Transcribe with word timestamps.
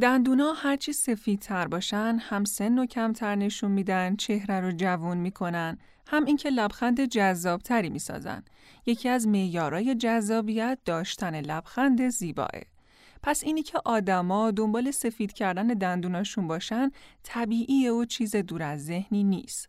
دندونا 0.00 0.52
هرچی 0.52 0.92
سفید 0.92 1.38
تر 1.38 1.66
باشن 1.66 2.18
هم 2.20 2.44
سن 2.44 2.78
و 2.78 2.86
کمتر 2.86 3.34
نشون 3.34 3.70
میدن 3.70 4.16
چهره 4.16 4.60
رو 4.60 4.72
جوون 4.72 5.16
می‌کنن. 5.16 5.78
هم 6.06 6.24
اینکه 6.24 6.50
لبخند 6.50 7.04
جذابتری 7.04 7.90
می‌سازن. 7.90 8.42
یکی 8.86 9.08
از 9.08 9.28
معیارای 9.28 9.94
جذابیت 9.94 10.78
داشتن 10.84 11.40
لبخند 11.40 12.08
زیباه. 12.08 12.50
پس 13.22 13.44
اینی 13.44 13.62
که 13.62 13.78
آدما 13.84 14.50
دنبال 14.50 14.90
سفید 14.90 15.32
کردن 15.32 15.66
دندوناشون 15.66 16.48
باشن 16.48 16.90
طبیعیه 17.22 17.92
و 17.92 18.04
چیز 18.04 18.36
دور 18.36 18.62
از 18.62 18.84
ذهنی 18.84 19.24
نیست. 19.24 19.68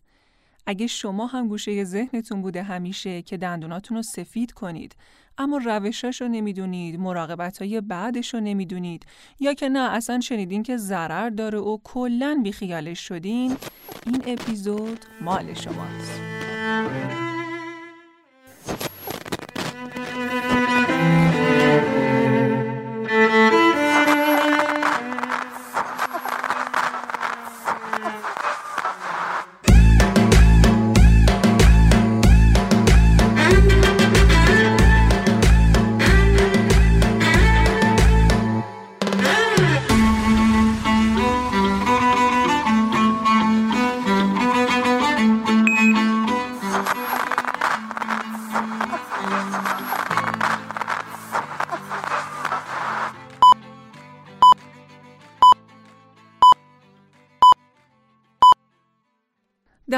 اگه 0.66 0.88
شما 0.88 1.28
هم 1.28 1.48
گوشه 1.48 1.84
ذهنتون 1.84 2.41
بوده 2.41 2.64
همیشه 2.64 3.21
که 3.21 3.38
دندوناتون 3.38 3.98
رو 3.98 4.04
سفید 4.04 4.52
کنید 4.52 4.96
اما 5.38 5.58
روشاش 5.58 6.22
رو 6.22 6.28
نمی‌دونید 6.28 7.00
مراقبت 7.00 7.62
های 7.62 7.82
بعدش 7.82 8.34
رو 8.34 8.40
نمی‌دونید. 8.40 9.06
یا 9.40 9.54
که 9.54 9.70
نه 9.70 9.80
اصلا 9.80 10.20
شنیدین 10.20 10.64
که 10.64 10.78
ضرر 10.78 11.30
داره 11.30 11.59
و 11.59 11.78
کلا 11.84 12.40
بیخیالش 12.44 13.08
شدین. 13.08 13.58
این 14.05 14.23
اپیزود 14.28 15.00
مال 15.22 15.54
شماست. 15.54 16.22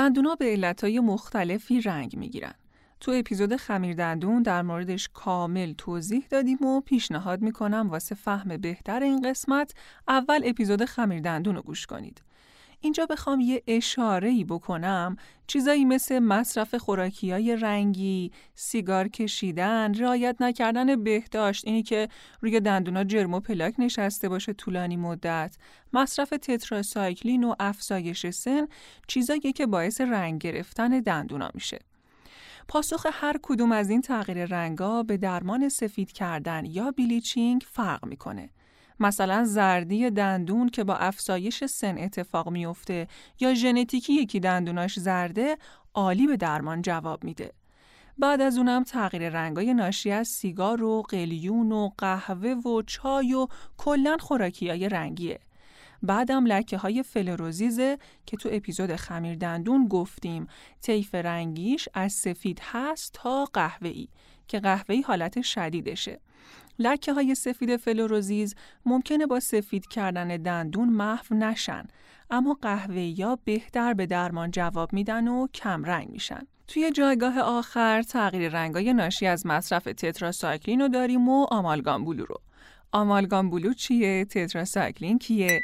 دندونا 0.09 0.35
به 0.35 0.45
علتهای 0.45 0.99
مختلفی 0.99 1.81
رنگ 1.81 2.15
می‌گیرن. 2.17 2.53
تو 2.99 3.11
اپیزود 3.15 3.55
خمیر 3.55 3.95
دندون 3.95 4.41
در 4.43 4.61
موردش 4.61 5.09
کامل 5.13 5.73
توضیح 5.73 6.25
دادیم 6.29 6.61
و 6.61 6.81
پیشنهاد 6.81 7.41
می‌کنم 7.41 7.87
واسه 7.89 8.15
فهم 8.15 8.57
بهتر 8.57 9.03
این 9.03 9.29
قسمت 9.29 9.73
اول 10.07 10.41
اپیزود 10.45 10.85
خمیر 10.85 11.21
دندون 11.21 11.55
رو 11.55 11.61
گوش 11.61 11.85
کنید. 11.85 12.21
اینجا 12.81 13.05
بخوام 13.05 13.39
یه 13.39 13.63
اشاره 13.67 14.29
ای 14.29 14.43
بکنم 14.43 15.17
چیزایی 15.47 15.85
مثل 15.85 16.19
مصرف 16.19 16.75
خوراکی 16.75 17.31
های 17.31 17.55
رنگی، 17.55 18.31
سیگار 18.55 19.07
کشیدن، 19.07 19.93
رعایت 19.93 20.35
نکردن 20.39 21.03
بهداشت 21.03 21.67
اینی 21.67 21.83
که 21.83 22.09
روی 22.41 22.59
دندونا 22.59 23.03
جرم 23.03 23.33
و 23.33 23.39
پلاک 23.39 23.75
نشسته 23.77 24.29
باشه 24.29 24.53
طولانی 24.53 24.97
مدت، 24.97 25.57
مصرف 25.93 26.29
تتراسایکلین 26.29 27.43
و 27.43 27.55
افزایش 27.59 28.29
سن 28.29 28.67
چیزایی 29.07 29.39
که 29.39 29.65
باعث 29.65 30.01
رنگ 30.01 30.41
گرفتن 30.41 30.99
دندونا 30.99 31.49
میشه. 31.53 31.79
پاسخ 32.67 33.05
هر 33.11 33.35
کدوم 33.41 33.71
از 33.71 33.89
این 33.89 34.01
تغییر 34.01 34.45
رنگا 34.45 35.03
به 35.03 35.17
درمان 35.17 35.69
سفید 35.69 36.11
کردن 36.11 36.65
یا 36.65 36.91
بلیچینگ 36.91 37.63
فرق 37.67 38.05
می‌کنه. 38.05 38.49
مثلا 38.99 39.43
زردی 39.43 40.09
دندون 40.09 40.69
که 40.69 40.83
با 40.83 40.95
افزایش 40.95 41.65
سن 41.65 41.97
اتفاق 41.97 42.49
میفته 42.49 43.07
یا 43.39 43.53
ژنتیکی 43.53 44.13
یکی 44.13 44.39
دندوناش 44.39 44.99
زرده 44.99 45.57
عالی 45.93 46.27
به 46.27 46.37
درمان 46.37 46.81
جواب 46.81 47.23
میده. 47.23 47.53
بعد 48.17 48.41
از 48.41 48.57
اونم 48.57 48.83
تغییر 48.83 49.29
رنگای 49.29 49.73
ناشی 49.73 50.11
از 50.11 50.27
سیگار 50.27 50.83
و 50.83 51.01
قلیون 51.01 51.71
و 51.71 51.89
قهوه 51.97 52.49
و 52.49 52.81
چای 52.81 53.33
و 53.33 53.47
کلا 53.77 54.17
خوراکیای 54.19 54.89
رنگیه. 54.89 55.39
بعدم 56.03 56.45
لکه 56.45 56.77
های 56.77 57.03
فلروزیزه 57.03 57.97
که 58.25 58.37
تو 58.37 58.49
اپیزود 58.51 58.95
خمیر 58.95 59.35
دندون 59.35 59.87
گفتیم 59.87 60.47
طیف 60.81 61.15
رنگیش 61.15 61.89
از 61.93 62.13
سفید 62.13 62.59
هست 62.63 63.13
تا 63.13 63.45
قهوه‌ای 63.45 64.07
که 64.47 64.59
قهوه‌ای 64.59 65.01
حالت 65.01 65.41
شدیدشه. 65.41 66.19
لکه 66.79 67.13
های 67.13 67.35
سفید 67.35 67.77
فلوروزیز 67.77 68.55
ممکنه 68.85 69.25
با 69.25 69.39
سفید 69.39 69.87
کردن 69.87 70.27
دندون 70.27 70.89
محو 70.89 71.35
نشن 71.35 71.87
اما 72.29 72.57
قهوه 72.61 73.19
یا 73.19 73.39
بهتر 73.43 73.93
به 73.93 74.05
درمان 74.05 74.51
جواب 74.51 74.93
میدن 74.93 75.27
و 75.27 75.47
کم 75.47 75.83
رنگ 75.83 76.09
میشن. 76.09 76.41
توی 76.67 76.91
جایگاه 76.91 77.39
آخر 77.39 78.01
تغییر 78.01 78.51
رنگای 78.51 78.93
ناشی 78.93 79.27
از 79.27 79.45
مصرف 79.45 79.83
تتراسایکلین 79.83 80.81
رو 80.81 80.87
داریم 80.87 81.29
و 81.29 81.47
آمالگام 81.51 82.05
بلو 82.05 82.25
رو. 82.25 82.35
آمالگام 82.91 83.49
blue 83.49 83.73
چیه؟ 83.73 84.25
تتراسایکلین 84.25 85.19
چیه؟ 85.19 85.63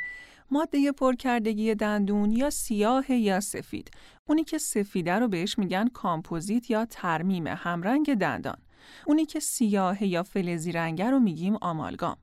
ماده 0.52 0.92
پرکردگی 0.92 1.76
دندون 1.76 2.32
یا 2.32 2.50
سیاه 2.50 3.12
یا 3.12 3.40
سفید. 3.40 3.92
اونی 4.26 4.44
که 4.44 4.58
سفیده 4.58 5.14
رو 5.14 5.28
بهش 5.28 5.59
میگن 5.59 5.88
کامپوزیت 5.88 6.70
یا 6.70 6.86
ترمیم 6.86 7.47
همرنگ 7.47 8.14
دندان. 8.14 8.58
اونی 9.07 9.25
که 9.25 9.40
سیاه 9.40 10.03
یا 10.03 10.23
فلزی 10.23 10.72
رنگه 10.72 11.09
رو 11.09 11.19
میگیم 11.19 11.56
آمالگام. 11.56 12.18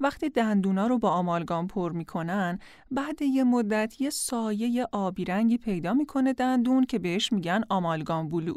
وقتی 0.00 0.28
دندونا 0.28 0.86
رو 0.86 0.98
با 0.98 1.10
آمالگام 1.10 1.66
پر 1.66 1.92
می‌کنن 1.92 2.58
بعد 2.90 3.22
یه 3.22 3.44
مدت 3.44 4.00
یه 4.00 4.10
سایه 4.10 4.86
آبی 4.92 5.24
رنگی 5.24 5.58
پیدا 5.58 5.94
می‌کنه 5.94 6.32
دندون 6.32 6.84
که 6.84 6.98
بهش 6.98 7.32
میگن 7.32 7.62
آمالگام 7.68 8.28
blue. 8.28 8.54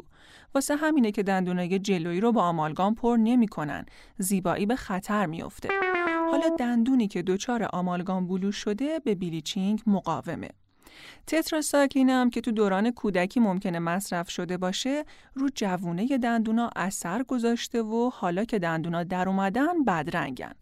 واسه 0.54 0.76
همینه 0.76 1.12
که 1.12 1.22
دندونای 1.22 1.78
جلویی 1.78 2.20
رو 2.20 2.32
با 2.32 2.42
آمالگام 2.42 2.94
پر 2.94 3.16
نمی‌کنن. 3.16 3.86
زیبایی 4.18 4.66
به 4.66 4.76
خطر 4.76 5.26
میافته. 5.26 5.68
حالا 6.30 6.56
دندونی 6.58 7.08
که 7.08 7.22
دچار 7.22 7.68
آمالگام 7.72 8.26
بلو 8.26 8.52
شده 8.52 8.98
به 8.98 9.14
بیلیچینگ 9.14 9.82
مقاومه. 9.86 10.48
تتراسایکلین 11.26 12.10
هم 12.10 12.30
که 12.30 12.40
تو 12.40 12.50
دوران 12.50 12.90
کودکی 12.90 13.40
ممکنه 13.40 13.78
مصرف 13.78 14.30
شده 14.30 14.56
باشه 14.56 15.04
رو 15.34 15.48
جوونه 15.54 16.18
دندونا 16.18 16.70
اثر 16.76 17.22
گذاشته 17.22 17.82
و 17.82 18.10
حالا 18.14 18.44
که 18.44 18.58
دندونا 18.58 19.04
در 19.04 19.28
اومدن 19.28 19.84
بدرنگن. 19.84 20.54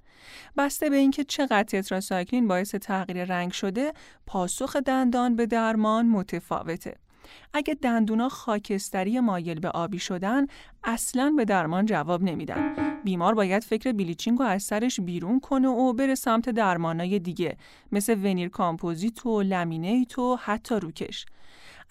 بسته 0.57 0.91
به 0.91 0.97
اینکه 0.97 1.25
چقدر 1.25 1.63
تتراسایکلین 1.63 2.49
باعث 2.49 2.75
تغییر 2.75 3.25
رنگ 3.25 3.53
شده 3.53 3.93
پاسخ 4.27 4.77
دندان 4.77 5.37
به 5.37 5.47
درمان 5.47 6.07
متفاوته. 6.07 6.95
اگه 7.53 7.75
دندونا 7.75 8.29
خاکستری 8.29 9.21
مایل 9.21 9.61
به 9.61 9.69
آبی 9.69 9.99
شدن 9.99 10.47
اصلا 10.85 11.35
به 11.37 11.45
درمان 11.45 11.87
جواب 11.87 12.23
نمیدن. 12.23 12.75
بیمار 13.05 13.35
باید 13.35 13.65
فکر 13.65 13.93
bleaching 13.93 14.39
رو 14.39 14.45
از 14.45 14.63
سرش 14.63 15.01
بیرون 15.01 15.41
کنه 15.41 15.69
و 15.69 15.93
بره 15.93 16.15
سمت 16.15 16.51
درمانای 16.51 17.19
دیگه 17.19 17.57
مثل 17.93 18.15
veneer 18.15 18.49
کامپوزیت 18.49 19.27
و 19.27 19.43
laminate 19.43 20.19
و 20.19 20.37
حتی 20.37 20.75
روکش. 20.75 21.27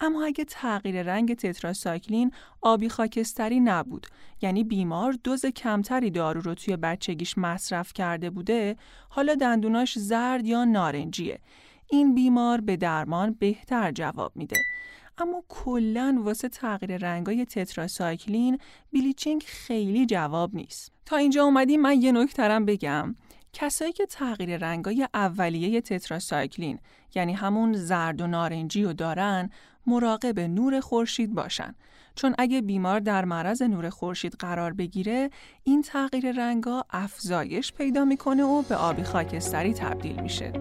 اما 0.00 0.24
اگه 0.24 0.44
تغییر 0.44 1.02
رنگ 1.02 1.34
تتراسایکلین 1.34 2.32
آبی 2.60 2.88
خاکستری 2.88 3.60
نبود 3.60 4.06
یعنی 4.42 4.64
بیمار 4.64 5.12
دوز 5.24 5.46
کمتری 5.46 6.10
دارو 6.10 6.40
رو 6.40 6.54
توی 6.54 6.76
بچگیش 6.76 7.38
مصرف 7.38 7.92
کرده 7.92 8.30
بوده 8.30 8.76
حالا 9.08 9.34
دندوناش 9.34 9.98
زرد 9.98 10.46
یا 10.46 10.64
نارنجیه. 10.64 11.40
این 11.90 12.14
بیمار 12.14 12.60
به 12.60 12.76
درمان 12.76 13.36
بهتر 13.38 13.92
جواب 13.92 14.32
میده. 14.34 14.56
اما 15.18 15.42
کلا 15.48 16.20
واسه 16.24 16.48
تغییر 16.48 16.96
رنگای 16.96 17.44
تتراسایکلین 17.44 18.58
بلیچینگ 18.92 19.44
خیلی 19.46 20.06
جواب 20.06 20.54
نیست. 20.54 20.92
تا 21.06 21.16
اینجا 21.16 21.44
اومدیم 21.44 21.80
من 21.80 22.02
یه 22.02 22.12
نکترم 22.12 22.64
بگم. 22.64 23.14
کسایی 23.52 23.92
که 23.92 24.06
تغییر 24.06 24.56
رنگای 24.56 25.08
اولیه 25.14 25.80
تتراسایکلین 25.80 26.78
یعنی 27.14 27.32
همون 27.32 27.72
زرد 27.72 28.20
و 28.20 28.26
نارنجی 28.26 28.84
رو 28.84 28.92
دارن 28.92 29.50
مراقب 29.86 30.40
نور 30.40 30.80
خورشید 30.80 31.34
باشن 31.34 31.74
چون 32.14 32.34
اگه 32.38 32.60
بیمار 32.60 33.00
در 33.00 33.24
معرض 33.24 33.62
نور 33.62 33.90
خورشید 33.90 34.34
قرار 34.38 34.72
بگیره 34.72 35.30
این 35.64 35.82
تغییر 35.82 36.32
رنگا 36.32 36.84
افزایش 36.90 37.72
پیدا 37.72 38.04
می‌کنه 38.04 38.44
و 38.44 38.62
به 38.62 38.76
آبی 38.76 39.02
خاکستری 39.02 39.74
تبدیل 39.74 40.20
میشه 40.20 40.52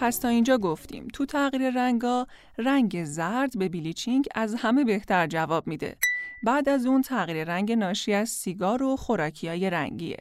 پس 0.00 0.18
تا 0.18 0.28
اینجا 0.28 0.58
گفتیم 0.58 1.08
تو 1.12 1.26
تغییر 1.26 1.70
رنگا 1.70 2.26
رنگ 2.58 3.04
زرد 3.04 3.58
به 3.58 3.68
بیلیچینگ 3.68 4.26
از 4.34 4.54
همه 4.54 4.84
بهتر 4.84 5.26
جواب 5.26 5.66
میده. 5.66 5.96
بعد 6.42 6.68
از 6.68 6.86
اون 6.86 7.02
تغییر 7.02 7.44
رنگ 7.44 7.72
ناشی 7.72 8.12
از 8.12 8.28
سیگار 8.28 8.82
و 8.82 8.96
خوراکیای 8.96 9.70
رنگیه. 9.70 10.16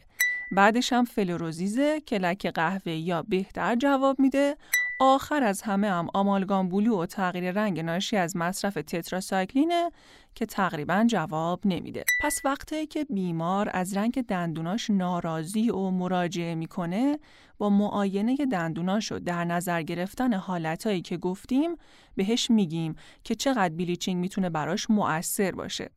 بعدش 0.52 0.94
هم 0.94 1.06
فلوروزیزه 1.06 2.02
که 2.06 2.18
لک 2.18 2.48
قهوه 2.48 2.92
یا 2.92 3.22
بهتر 3.22 3.76
جواب 3.76 4.20
میده. 4.20 4.58
آخر 5.00 5.44
از 5.44 5.62
همه 5.62 5.88
هم 5.88 6.08
آمالگام 6.14 6.70
بلو 6.70 7.02
و 7.02 7.06
تغییر 7.06 7.52
رنگ 7.52 7.80
ناشی 7.80 8.18
از 8.18 8.38
مصرف 8.38 8.74
تتراسایکلینه 8.74 9.92
که 10.36 10.46
تقریبا 10.46 11.06
جواب 11.08 11.60
نمیده. 11.66 12.04
پس 12.20 12.42
وقتی 12.44 12.88
که 12.88 13.04
بیمار 13.04 13.70
از 13.74 13.98
رنگ 13.98 14.26
دندوناش 14.26 14.90
ناراضی 14.90 15.70
و 15.70 15.90
مراجعه 15.90 16.56
می‌کنه 16.56 17.20
با 17.58 17.70
معاینه 17.70 18.36
دندوناش 18.36 19.12
و 19.12 19.20
در 19.20 19.46
نظر 19.46 19.82
گرفتن 19.82 20.34
حالتهایی 20.34 21.02
که 21.02 21.18
گفتیم 21.18 21.76
بهش 22.16 22.52
میگیم 22.52 22.96
که 23.24 23.36
چقدر 23.36 23.76
بلیچینگ 23.76 24.22
می‌تونه 24.22 24.50
براش 24.50 24.90
مؤثر 24.90 25.52
باشه. 25.52 25.90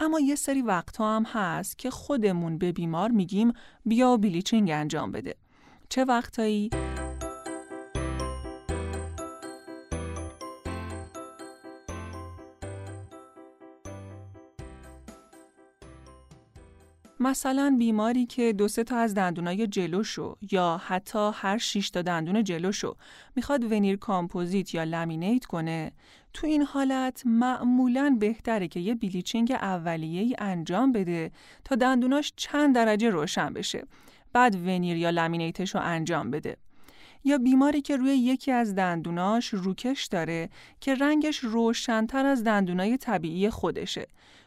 اما 0.00 0.20
یه 0.20 0.34
سری 0.34 0.62
وقتها 0.62 1.16
هم 1.16 1.24
هست 1.24 1.78
که 1.78 1.90
خودمون 1.90 2.58
به 2.58 2.72
بیمار 2.72 3.10
میگیم 3.10 3.52
بیا 3.84 4.16
بلیچینگ 4.16 4.70
انجام 4.70 5.12
بده. 5.12 5.34
چه 5.88 6.04
وقتایی؟ 6.04 6.70
مثلا 17.24 17.76
بیماری 17.78 18.26
که 18.26 18.52
دو 18.52 18.68
سه 18.68 18.84
تا 18.84 18.96
از 18.96 19.14
دندونای 19.14 19.66
جلوشو 19.66 20.36
یا 20.50 20.80
حتی 20.86 21.30
هر 21.34 21.58
شش 21.58 21.90
تا 21.90 22.02
دندون 22.02 22.44
جلوشو 22.44 22.96
می‌خواد 23.36 23.72
veneer 23.72 23.96
کامپوزیت 23.96 24.74
یا 24.74 24.84
laminate 24.84 25.44
کنه 25.44 25.92
تو 26.34 26.46
این 26.46 26.62
حالت 26.62 27.22
معمولا 27.26 28.16
بهتره 28.20 28.68
که 28.68 28.80
یه 28.80 28.94
bleaching 28.94 29.52
اولیه 29.52 30.20
ای 30.20 30.34
انجام 30.38 30.92
بده 30.92 31.30
تا 31.64 31.74
دندوناش 31.74 32.32
چند 32.36 32.74
درجه 32.74 33.10
روشن 33.10 33.52
بشه 33.52 33.86
بعد 34.32 34.54
veneer 34.54 34.96
یا 34.96 35.10
laminate 35.10 35.61
ش 35.61 35.74
رو 35.74 35.80
انجام 35.80 36.30
بده. 36.30 36.56
یا 37.24 37.38
بیماری 37.38 37.80
که 37.82 37.96
روی 37.96 38.16
یکی 38.16 38.52
از 38.52 38.74
دندوناش 38.74 39.48
روکش 39.48 40.04
داره 40.06 40.48
که 40.80 40.94
رنگش 40.94 41.38
روشنتر 41.38 42.26
از 42.26 42.44
دندونای 42.44 42.96
طبیعی 42.96 43.50
خودشه. 43.50 44.06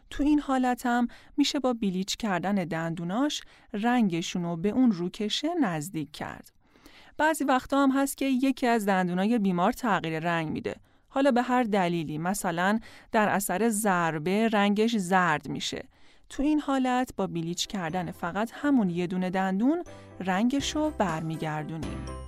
تو 0.09 0.23
این 0.23 0.39
حالت 0.39 0.85
هم 0.85 1.07
میشه 1.37 1.59
با 1.59 1.73
بلیچ 1.73 2.17
کردن 2.17 2.55
دندوناش 2.55 3.41
رنگشون 3.73 4.43
رو 4.43 4.55
به 4.55 4.69
اون 4.69 4.91
روکشه 4.91 5.47
نزدیک 5.61 6.11
کرد. 6.11 6.51
بعضی 7.17 7.43
وقتا 7.43 7.83
هم 7.83 7.91
هست 7.91 8.17
که 8.17 8.25
یکی 8.25 8.67
از 8.67 8.85
دندونای 8.85 9.39
بیمار 9.39 9.71
تغییر 9.71 10.19
رنگ 10.19 10.49
میده. 10.49 10.75
حالا 11.09 11.31
به 11.31 11.41
هر 11.41 11.63
دلیلی 11.63 12.17
مثلا 12.17 12.79
در 13.11 13.29
اثر 13.29 13.69
ضربه 13.69 14.47
رنگش 14.47 14.97
زرد 14.97 15.47
میشه. 15.49 15.83
تو 16.29 16.43
این 16.43 16.59
حالت 16.59 17.09
با 17.17 17.27
بلیچ 17.27 17.67
کردن 17.67 18.11
فقط 18.11 18.51
همون 18.53 18.89
یه 18.89 19.07
دونه 19.07 19.29
دندون 19.29 19.83
رنگش 20.19 20.75
رو 20.75 20.89
برمیگردونیم. 20.97 22.26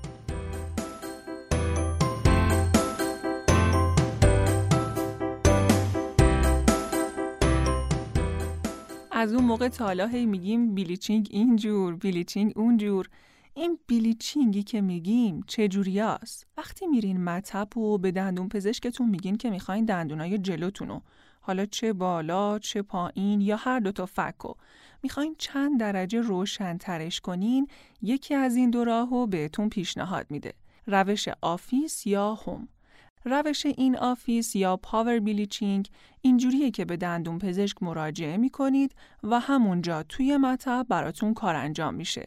از 9.19 9.33
اون 9.33 9.43
موقع 9.43 9.67
تا 9.67 9.81
حالا 9.81 10.07
هی 10.07 10.25
میگیم 10.25 10.75
bleaching 10.75 11.27
اینجور 11.31 11.95
bleaching 11.95 12.53
اونجور. 12.55 13.09
این 13.53 13.79
bleaching 13.87 14.56
ی 14.56 14.63
که 14.63 14.81
میگیم 14.81 15.43
چجوریاست 15.47 16.47
وقتی 16.57 16.87
میرین 16.87 17.23
مطب 17.23 17.77
و 17.77 17.97
به 17.97 18.11
دندون 18.11 18.49
پزشکتون 18.49 19.09
میگین 19.09 19.37
که 19.37 19.49
می‌خواین 19.49 19.85
دندونای 19.85 20.37
جلوتونو 20.37 20.99
حالا 21.41 21.65
چه 21.65 21.93
بالا 21.93 22.59
چه 22.59 22.81
پایین 22.81 23.41
یا 23.41 23.55
هر 23.55 23.79
دوتا 23.79 24.05
فکو 24.05 24.53
می‌خواین 25.03 25.35
چند 25.37 25.79
درجه 25.79 26.21
روشن 26.21 26.77
ترش 26.77 27.19
کنین 27.21 27.67
یکی 28.01 28.35
از 28.35 28.55
این 28.55 28.69
دو 28.69 28.83
راهو 28.83 29.27
بهتون 29.27 29.69
پیشنهاد 29.69 30.25
میده. 30.29 30.53
روش 30.87 31.27
office 31.41 32.07
یا 32.07 32.33
home. 32.33 32.67
روش 33.25 33.65
in-office 33.65 34.55
یا 34.55 34.77
power 34.77 35.19
bleaching 35.19 35.89
اینجوریه 36.21 36.71
که 36.71 36.85
به 36.85 36.97
دندون 36.97 37.39
پزشک 37.39 37.83
مراجعه 37.83 38.37
می 38.37 38.49
کنید 38.49 38.95
و 39.23 39.39
همونجا 39.39 40.03
توی 40.03 40.37
مطب 40.37 40.85
براتون 40.89 41.33
کار 41.33 41.55
انجام 41.55 41.93
میشه. 41.93 42.25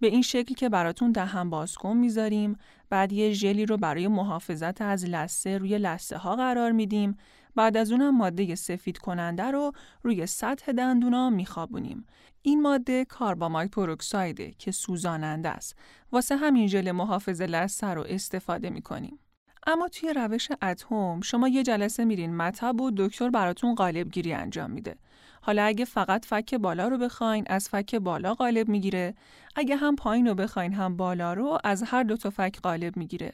به 0.00 0.06
این 0.06 0.22
شکل 0.22 0.54
که 0.54 0.68
براتون 0.68 1.12
دهن 1.12 1.50
بازکن 1.50 1.96
می‌ذاریم 1.96 2.56
بعد 2.90 3.12
یه 3.12 3.32
ژلی 3.32 3.66
رو 3.66 3.76
برای 3.76 4.08
محافظت 4.08 4.82
از 4.82 5.04
لسه 5.04 5.58
روی 5.58 5.78
لسه 5.78 6.16
ها 6.16 6.36
قرار 6.36 6.72
میدیم 6.72 7.16
بعد 7.54 7.76
از 7.76 7.92
اونم 7.92 8.16
ماده 8.16 8.54
سفید 8.54 8.98
کننده 8.98 9.44
رو 9.44 9.72
روی 10.02 10.26
سطح 10.26 10.72
دندونا 10.72 11.30
میخوابونیم. 11.30 12.06
این 12.42 12.62
ماده 12.62 13.04
کاربامایت 13.04 13.70
پروکسایده 13.70 14.52
که 14.58 14.70
سوزاننده 14.70 15.48
است. 15.48 15.76
واسه 16.12 16.36
همین 16.36 16.66
ژل 16.66 16.90
محافظ 16.90 17.40
لسه 17.40 17.86
رو 17.86 18.04
استفاده 18.08 18.70
می‌کنیم. 18.70 19.18
اما 19.66 19.88
توی 19.88 20.12
روش 20.12 20.48
اتم 20.62 21.20
شما 21.20 21.48
یه 21.48 21.62
جلسه 21.62 22.04
میرین 22.04 22.36
مطب 22.36 22.80
و 22.80 22.90
دکتر 22.96 23.30
براتون 23.30 23.74
قالب 23.74 24.10
گیری 24.10 24.32
انجام 24.32 24.70
میده. 24.70 24.96
حالا 25.40 25.62
اگه 25.62 25.84
فقط 25.84 26.26
فک 26.26 26.54
بالا 26.54 26.88
رو 26.88 26.98
بخواین 26.98 27.44
از 27.48 27.68
فک 27.68 27.94
بالا 27.94 28.34
قالب 28.34 28.68
می‌گیره، 28.68 29.14
اگه 29.56 29.76
هم 29.76 29.96
پایین 29.96 30.26
رو 30.26 30.34
بخواین 30.34 30.72
هم 30.72 30.96
بالا 30.96 31.34
رو 31.34 31.58
از 31.64 31.82
هر 31.82 32.02
دو 32.02 32.16
تا 32.16 32.30
فک 32.30 32.60
قالب 32.62 32.96
می‌گیره. 32.96 33.32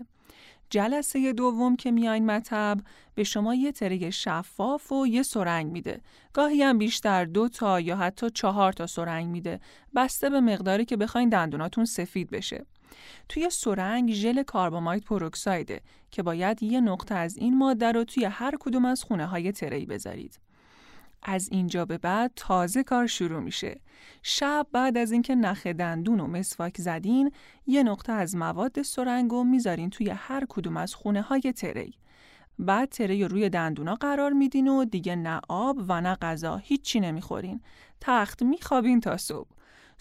جلسه 0.71 1.33
دوم 1.33 1.77
که 1.77 1.91
میاین 1.91 2.27
مطب 2.27 2.81
به 3.15 3.25
شما 3.25 3.55
یه 3.55 3.73
تره 3.73 4.11
شفاف 4.11 4.93
و 4.93 5.07
یه 5.07 5.23
سرنگ 5.23 5.73
میده. 5.73 6.01
گاهی 6.33 6.63
هم 6.63 6.79
بیشتر 6.79 7.25
دو 7.25 7.49
تا 7.49 7.81
یا 7.81 7.97
حتی 7.97 8.31
چهار 8.31 8.73
تا 8.73 8.87
سرنگ 8.87 9.29
میده. 9.29 9.61
بسته 9.97 10.31
به 10.31 10.41
مقداری 10.41 10.85
که 10.85 10.97
بخواین 10.97 11.29
دندوناتون 11.29 11.85
سفید 11.85 12.31
بشه. 12.31 12.67
توی 13.29 13.51
سرنگ 13.51 14.13
ژل 14.13 14.43
کاربامایت 14.43 15.05
پروکسایده 15.05 15.81
که 16.11 16.23
باید 16.23 16.63
یه 16.63 16.81
نقطه 16.81 17.15
از 17.15 17.37
این 17.37 17.59
ماده 17.59 17.93
رو 17.93 18.05
توی 18.05 18.25
هر 18.25 18.55
کدوم 18.61 18.85
از 18.85 19.05
خونه 19.05 19.27
های 19.27 19.53
تری 19.53 19.87
بذارید. 19.87 20.39
از 21.23 21.49
اینجا 21.53 21.85
به 21.85 21.99
بعد 21.99 22.33
تازه 22.37 22.83
کار 22.83 23.07
شروع 23.07 23.41
میشه. 23.41 23.81
شب 24.23 24.67
بعد 24.73 24.99
از 24.99 25.13
اینکه 25.13 25.35
نخ 25.35 25.67
دندون 25.67 26.21
و 26.21 26.27
مسواک 26.27 26.81
زدین، 26.81 27.33
یه 27.67 27.83
نقطه 27.83 28.13
از 28.13 28.37
مواد 28.37 28.83
سرنگ 28.83 29.31
رو 29.31 29.45
می‌ذارین 29.45 29.91
توی 29.91 30.11
هر 30.11 30.47
کدوم 30.49 30.77
از 30.77 30.95
خونه 30.95 31.23
های 31.23 31.41
تری. 31.41 31.95
بعد 32.59 32.89
تره 32.89 33.27
روی 33.27 33.49
دندونا 33.49 33.95
قرار 33.95 34.33
میدین 34.33 34.69
و 34.69 34.85
دیگه 34.85 35.17
نه 35.17 35.41
آب 35.49 35.77
و 35.89 36.01
نه 36.01 36.15
غذا 36.15 36.57
هیچی 36.57 37.01
نمی‌خورین. 37.01 37.61
تخت 38.01 38.43
میخوابین 38.43 39.01
تا 39.01 39.17
صبح. 39.17 39.49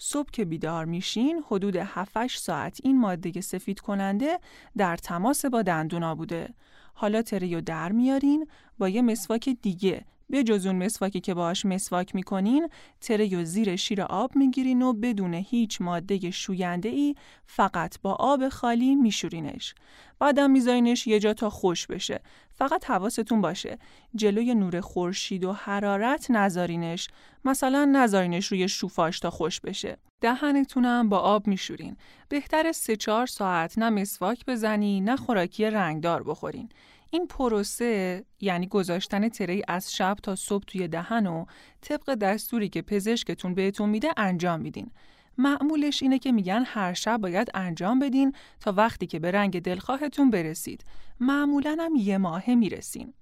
صبح 0.04 0.30
که 0.32 0.44
بیدار 0.44 0.84
میشین 0.84 1.42
حدود 1.48 1.76
7 1.76 2.26
ساعت 2.26 2.80
این 2.82 3.00
ماده 3.00 3.40
سفید 3.40 3.80
کننده 3.80 4.38
در 4.76 4.96
تماس 4.96 5.44
با 5.44 5.62
دندونا 5.62 6.14
بوده. 6.14 6.54
حالا 6.94 7.22
تریو 7.22 7.60
در 7.60 7.92
میارین 7.92 8.46
با 8.78 8.88
یه 8.88 9.02
مسواک 9.02 9.48
دیگه. 9.62 10.04
به 10.30 10.44
جز 10.44 10.66
اون 10.66 10.84
مسواکی 10.84 11.20
که 11.20 11.34
باهاش 11.34 11.66
مسواک 11.66 12.14
می‌کنین 12.14 12.68
تریو 13.00 13.44
زیر 13.44 13.76
شیر 13.76 14.02
آب 14.02 14.36
می‌گیرین 14.36 14.82
و 14.82 14.92
بدون 14.92 15.34
هیچ 15.34 15.80
ماده 15.80 16.30
شوینده 16.30 16.88
ای 16.88 17.14
فقط 17.46 18.00
با 18.02 18.12
آب 18.12 18.48
خالی 18.48 18.94
میشورینش. 18.94 19.74
بعدم 20.18 20.50
میذارینش 20.50 21.06
یه 21.06 21.18
جا 21.18 21.34
تا 21.34 21.50
خوش 21.50 21.86
بشه. 21.86 22.20
فقط 22.54 22.84
حواستون 22.84 23.40
باشه. 23.40 23.78
جلوی 24.14 24.54
نور 24.54 24.80
خورشید 24.80 25.44
و 25.44 25.52
حرارت 25.52 26.30
نذارینش. 26.30 27.08
مثلا 27.44 27.84
نذارینش 27.84 28.46
روی 28.46 28.68
شوفاش 28.68 29.20
تا 29.20 29.30
خوش 29.30 29.60
بشه. 29.60 29.96
دهنتونم 30.20 31.08
با 31.08 31.18
آب 31.18 31.46
میشورین. 31.46 31.96
بهتر 32.28 32.72
سه 32.72 32.96
چهار 32.96 33.26
ساعت 33.26 33.78
نه 33.78 33.90
مسواک 33.90 34.46
بزنی 34.46 35.00
نه 35.00 35.16
خوراکی 35.16 35.64
رنگدار 35.64 36.22
بخورین. 36.22 36.68
این 37.10 37.26
پروسه 37.26 38.24
یعنی 38.40 38.66
گذاشتن 38.66 39.28
تری 39.28 39.62
از 39.68 39.94
شب 39.94 40.16
تا 40.22 40.36
صبح 40.36 40.64
توی 40.64 40.88
دهن 40.88 41.26
و 41.26 41.44
طبق 41.80 42.14
دستوری 42.14 42.68
که 42.68 42.82
پزشکتون 42.82 43.54
بهتون 43.54 43.88
میده 43.88 44.08
انجام 44.16 44.60
میدین. 44.60 44.90
معمولش 45.38 46.02
اینه 46.02 46.18
که 46.18 46.32
میگن 46.32 46.64
هر 46.66 46.92
شب 46.92 47.16
باید 47.16 47.48
انجام 47.54 47.98
بدین 47.98 48.32
تا 48.60 48.72
وقتی 48.72 49.06
که 49.06 49.18
به 49.18 49.30
رنگ 49.30 49.60
دلخواهتون 49.60 50.30
برسید. 50.30 50.84
معمولا 51.20 51.76
هم 51.80 51.96
یه 51.96 52.18
ماهه 52.18 52.54
می‌رسین. 52.54 53.12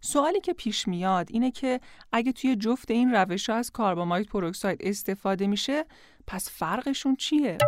سوالی 0.00 0.40
که 0.40 0.52
پیش 0.52 0.88
میاد 0.88 1.28
اینه 1.30 1.50
که 1.50 1.80
اگه 2.12 2.32
توی 2.32 2.56
جفت 2.56 2.90
این 2.90 3.10
روش 3.10 3.50
ها 3.50 3.56
از 3.56 3.70
carbamide 3.70 4.28
peroxide 4.28 4.78
استفاده 4.82 5.46
میشه 5.46 5.84
پس 6.26 6.50
فرقشون 6.50 7.16
چیه؟ 7.16 7.58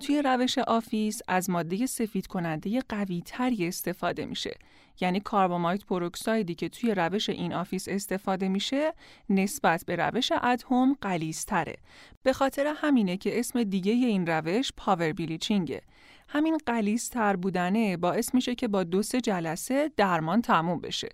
توی 0.00 0.22
روش 0.22 0.58
office 0.58 1.20
از 1.28 1.50
ماده 1.50 1.86
سفید 1.86 2.26
کننده 2.26 2.80
قوی 2.88 3.22
تری 3.26 3.68
استفاده 3.68 4.26
میشه 4.26 4.56
یعنی 5.00 5.20
carbamide 5.20 5.84
peroxide 5.84 6.46
ی 6.46 6.54
که 6.54 6.68
توی 6.68 6.94
روش 6.94 7.28
in-office 7.28 7.88
استفاده 7.88 8.48
میشه 8.48 8.92
نسبت 9.30 9.84
به 9.86 9.96
روش 9.96 10.32
at-home 10.42 10.96
غلیظ‌تره 11.00 11.76
به 12.22 12.32
خاطر 12.32 12.74
همینه 12.76 13.16
که 13.16 13.38
اسم 13.38 13.62
دیگه 13.62 13.92
این 13.92 14.26
روش 14.26 14.72
power 14.76 15.12
bleaching 15.12 15.69
ه. 15.69 15.82
همین 16.28 16.58
غلیظ‌تر 16.66 17.36
بودنه 17.36 17.96
باعث 17.96 18.34
میشه 18.34 18.54
که 18.54 18.68
با 18.68 18.84
دو 18.84 19.02
سه 19.02 19.20
جلسه 19.20 19.90
درمان 19.96 20.42
تموم 20.42 20.80
بشه. 20.80 21.08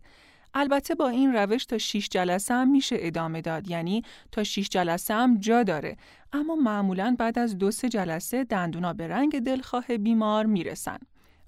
البته 0.54 0.94
با 0.94 1.08
این 1.08 1.32
روش 1.32 1.64
تا 1.64 1.78
6 1.78 2.08
جلسه 2.08 2.54
هم 2.54 2.70
میشه 2.70 2.96
ادامه 2.98 3.40
داد 3.40 3.70
یعنی 3.70 4.02
تا 4.32 4.44
6 4.44 4.68
جلسه 4.68 5.14
هم 5.14 5.38
جا 5.38 5.62
داره. 5.62 5.96
اما 6.32 6.54
معمولا 6.54 7.16
بعد 7.18 7.38
از 7.38 7.58
دو 7.58 7.70
سه 7.70 7.88
جلسه 7.88 8.44
دندونا 8.44 8.92
به 8.92 9.08
رنگ 9.08 9.38
دلخواه 9.40 9.86
بیمار 9.98 10.46
می‌رسن. 10.46 10.98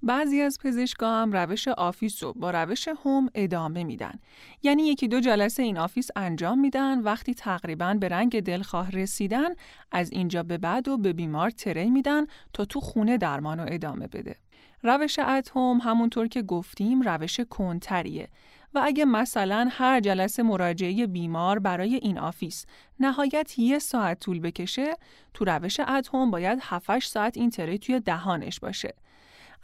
بعضی 0.03 0.41
از 0.41 0.59
پزشکا 0.59 1.23
هم 1.23 1.33
روش 1.33 1.69
office 1.69 2.23
رو 2.23 2.33
با 2.33 2.51
روش 2.51 2.89
home 2.89 3.31
ادامه 3.35 3.85
میدن. 3.85 4.19
یعنی 4.63 4.83
یکی 4.83 5.09
دو 5.09 5.21
جلسه 5.21 5.63
in-office 5.63 6.09
انجام 6.17 6.61
میدن 6.61 7.01
وقتی 7.01 7.35
تقریبا 7.35 7.95
به 7.95 8.09
رنگ 8.09 8.41
دلخواه 8.41 8.91
رسیدن 8.91 9.49
از 9.93 10.13
اینجا 10.13 10.43
به 10.43 10.59
بعد 10.59 10.89
و 10.89 10.99
به 10.99 11.13
بیمار 11.13 11.51
tray 11.51 11.91
میدن 11.91 12.27
تا 12.53 12.65
تو 12.65 12.81
خونه 12.81 13.19
درمان 13.19 13.61
رو 13.61 13.67
ادامه 13.69 14.07
بده. 14.07 14.37
روش 14.83 15.19
at 15.19 15.39
home 15.39 15.79
همونطور 15.83 16.29
که 16.29 16.43
گفتیم 16.43 17.03
روش 17.03 17.41
کندتریه 17.41 18.29
و 18.75 18.81
اگه 18.85 19.05
مثلا 19.05 19.69
هر 19.71 20.01
جلسه 20.01 20.43
مراجعه 20.43 21.07
بیمار 21.07 21.59
برای 21.59 21.95
in 21.95 22.19
office 22.19 22.67
نهایت 23.01 23.59
یه 23.59 23.79
ساعت 23.79 24.21
طول 24.21 24.41
بکشه 24.41 24.97
تو 25.35 25.45
روش 25.45 25.81
at 25.81 25.97
home 25.97 26.31
باید 26.31 26.59
7 26.63 26.99
ساعت 26.99 27.37
این 27.37 27.51
tray 27.51 27.79
توی 27.79 28.01
دهانش 28.01 28.61
باشه 28.61 28.95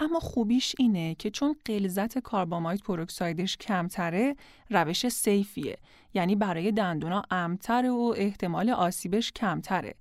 اما 0.00 0.20
خوبیش 0.20 0.74
اینه 0.78 1.14
که 1.14 1.30
چون 1.30 1.56
غلظت 1.66 2.18
carbamide 2.18 2.82
peroxide 2.82 3.41
ش 3.41 3.56
کمتره 3.56 4.36
روش 4.70 5.08
safe 5.08 5.48
یه. 5.48 5.78
یعنی 6.14 6.36
برای 6.36 6.72
دندونا 6.72 7.22
امن‌تره 7.30 7.90
و 7.90 8.14
احتمال 8.16 8.70
آسیبش 8.70 9.32
کمتره. 9.32 9.94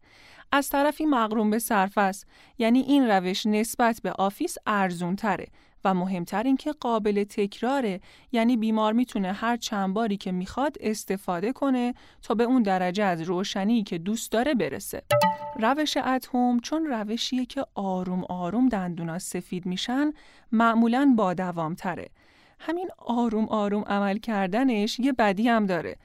از 0.52 0.70
طرفی 0.70 1.06
مقرون 1.06 1.50
به 1.50 1.60
صرف 1.60 1.98
است. 1.98 2.28
یعنی 2.58 2.80
این 2.80 3.08
روش 3.08 3.46
نسبت 3.46 4.00
به 4.04 4.12
office 4.12 4.56
ارزون 4.66 5.16
تره 5.16 5.48
و 5.86 5.94
مهمتر 5.94 6.44
این 6.44 6.58
که 6.58 6.72
قابل 6.72 7.24
تکراره 7.24 8.00
یعنی 8.32 8.58
بیمار 8.58 8.94
می‌تونه 8.94 9.32
هر 9.32 9.58
چند 9.58 9.94
باری 9.94 10.18
که 10.18 10.32
می‌خواد 10.32 10.78
استفاده 10.80 11.54
کنه 11.54 11.94
تا 12.22 12.34
به 12.34 12.44
اون 12.44 12.64
درجه 12.64 13.04
از 13.04 13.22
روشنی 13.22 13.84
که 13.84 13.98
دوست 13.98 14.32
داره 14.32 14.54
برسه. 14.54 15.02
روش 15.60 15.98
at 15.98 16.19
home 16.19 16.60
چون 16.60 16.86
روشیه 16.86 17.46
که 17.46 17.66
آروم 17.76 18.24
آروم 18.24 18.70
دندونا 18.70 19.20
سفید 19.20 19.66
میشن 19.66 20.14
معمولا 20.52 21.14
با 21.18 21.34
دوام 21.34 21.76
تره. 21.76 22.10
همین 22.60 22.90
آروم 22.98 23.46
آروم 23.46 23.84
عمل 23.84 24.18
کردنش 24.18 25.00
یه 25.00 25.14
بدی 25.14 25.50
هم 25.50 25.66
داره. 25.66 25.96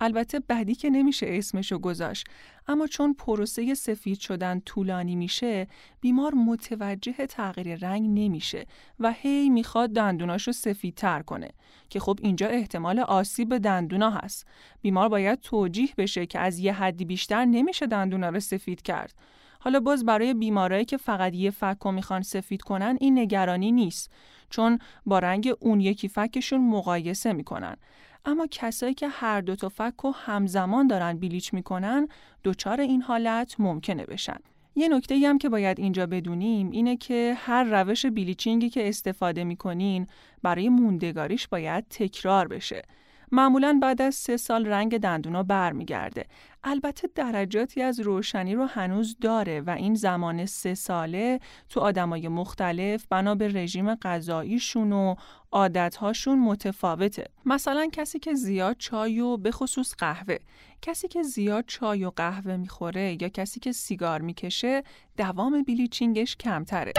البته 0.00 0.40
بدی 0.40 0.74
که 0.74 0.90
نمیشه 0.90 1.26
اسمشو 1.28 1.78
گذاشت. 1.78 2.26
اما 2.68 2.86
چون 2.86 3.14
پروسه 3.14 3.74
سفید 3.74 4.18
شدن 4.18 4.60
طولانی 4.60 5.16
میشه 5.16 5.66
بیمار 6.00 6.34
متوجه 6.34 7.12
تغییر 7.12 7.78
رنگ 7.78 8.20
نمیشه 8.20 8.66
و 9.00 9.12
هی 9.12 9.50
می‌خواد 9.50 9.90
دندوناشو 9.90 10.52
سفیدتر 10.52 11.22
کنه 11.22 11.48
که 11.90 12.00
خب 12.00 12.18
اینجا 12.22 12.46
احتمال 12.46 12.98
آسیب 12.98 13.48
به 13.48 13.58
دندونا 13.58 14.10
هست. 14.10 14.46
بیمار 14.82 15.08
باید 15.08 15.40
توجیه 15.40 15.88
بشه 15.98 16.26
که 16.26 16.38
از 16.38 16.58
یه 16.58 16.72
حدی 16.72 17.04
بیشتر 17.04 17.44
نمیشه 17.44 17.86
دندونا 17.86 18.28
رو 18.28 18.40
سفید 18.40 18.82
کرد. 18.82 19.14
حالا 19.60 19.80
باز 19.80 20.04
برای 20.04 20.34
بیمارایی 20.34 20.84
که 20.84 20.96
فقط 20.96 21.34
یه 21.34 21.50
فک 21.50 21.76
رو 21.84 21.92
می‌خوان 21.92 22.22
سفید 22.22 22.62
کنن 22.62 22.96
این 23.00 23.18
نگرانی 23.18 23.72
نیست 23.72 24.10
چون 24.50 24.78
با 25.06 25.18
رنگ 25.18 25.52
اون 25.60 25.80
یکی 25.80 26.08
فکشون 26.08 26.70
مقایسه 26.70 27.32
می‌کنن. 27.32 27.76
اما 28.24 28.46
کسایی 28.50 28.94
که 28.94 29.08
هر 29.08 29.40
دو 29.40 29.56
تا 29.56 29.68
فک 29.68 29.94
رو 30.04 30.10
همزمان 30.10 30.86
دارن 30.86 31.18
بلیچ 31.18 31.54
می‌کنن 31.54 32.08
دچار 32.44 32.80
این 32.80 33.02
حالت 33.02 33.56
ممکنه 33.58 34.06
بشن. 34.06 34.38
یه 34.76 34.88
نکته 34.88 35.14
هم 35.14 35.38
که 35.38 35.48
باید 35.48 35.80
اینجا 35.80 36.06
بدونیم 36.06 36.70
اینه 36.70 36.96
که 36.96 37.34
هر 37.38 37.64
روش 37.64 38.06
بلیچینگی 38.06 38.70
که 38.70 38.88
استفاده 38.88 39.44
می‌کنین 39.44 40.06
برای 40.42 40.68
موندگاریش 40.68 41.48
باید 41.48 41.88
تکرار 41.90 42.48
بشه. 42.48 42.82
معمولا 43.32 43.78
بعد 43.82 44.02
از 44.02 44.14
سه 44.14 44.36
سال 44.36 44.66
رنگ 44.66 44.98
دندونا 44.98 45.42
برمیگرده. 45.42 46.24
البته 46.64 47.08
درجاتی 47.14 47.82
از 47.82 48.00
روشنی 48.00 48.54
رو 48.54 48.64
هنوز 48.64 49.16
داره 49.20 49.60
و 49.60 49.70
این 49.70 49.94
زمان 49.94 50.46
سه 50.46 50.74
ساله 50.74 51.40
تو 51.68 51.80
آدمای 51.80 52.28
مختلف 52.28 53.06
بنا 53.10 53.34
به 53.34 53.48
رژیم 53.48 53.94
غذاییشون 53.94 54.92
و 54.92 55.14
عادتهاشون 55.52 56.38
متفاوته. 56.38 57.24
مثلا 57.44 57.88
کسی 57.92 58.18
که 58.18 58.34
زیاد 58.34 58.76
چای 58.78 59.20
و 59.20 59.36
به 59.36 59.50
خصوص 59.50 59.94
قهوه 59.98 60.36
کسی 60.82 61.08
که 61.08 61.22
زیاد 61.22 61.64
چای 61.66 62.04
و 62.04 62.10
قهوه 62.10 62.56
می‌خوره 62.56 63.22
یا 63.22 63.28
کسی 63.28 63.60
که 63.60 63.72
سیگار 63.72 64.20
می‌کشه 64.20 64.82
دوام 65.16 65.62
bleaching 65.62 66.23
ش 66.23 66.36
کمتره. 66.36 66.92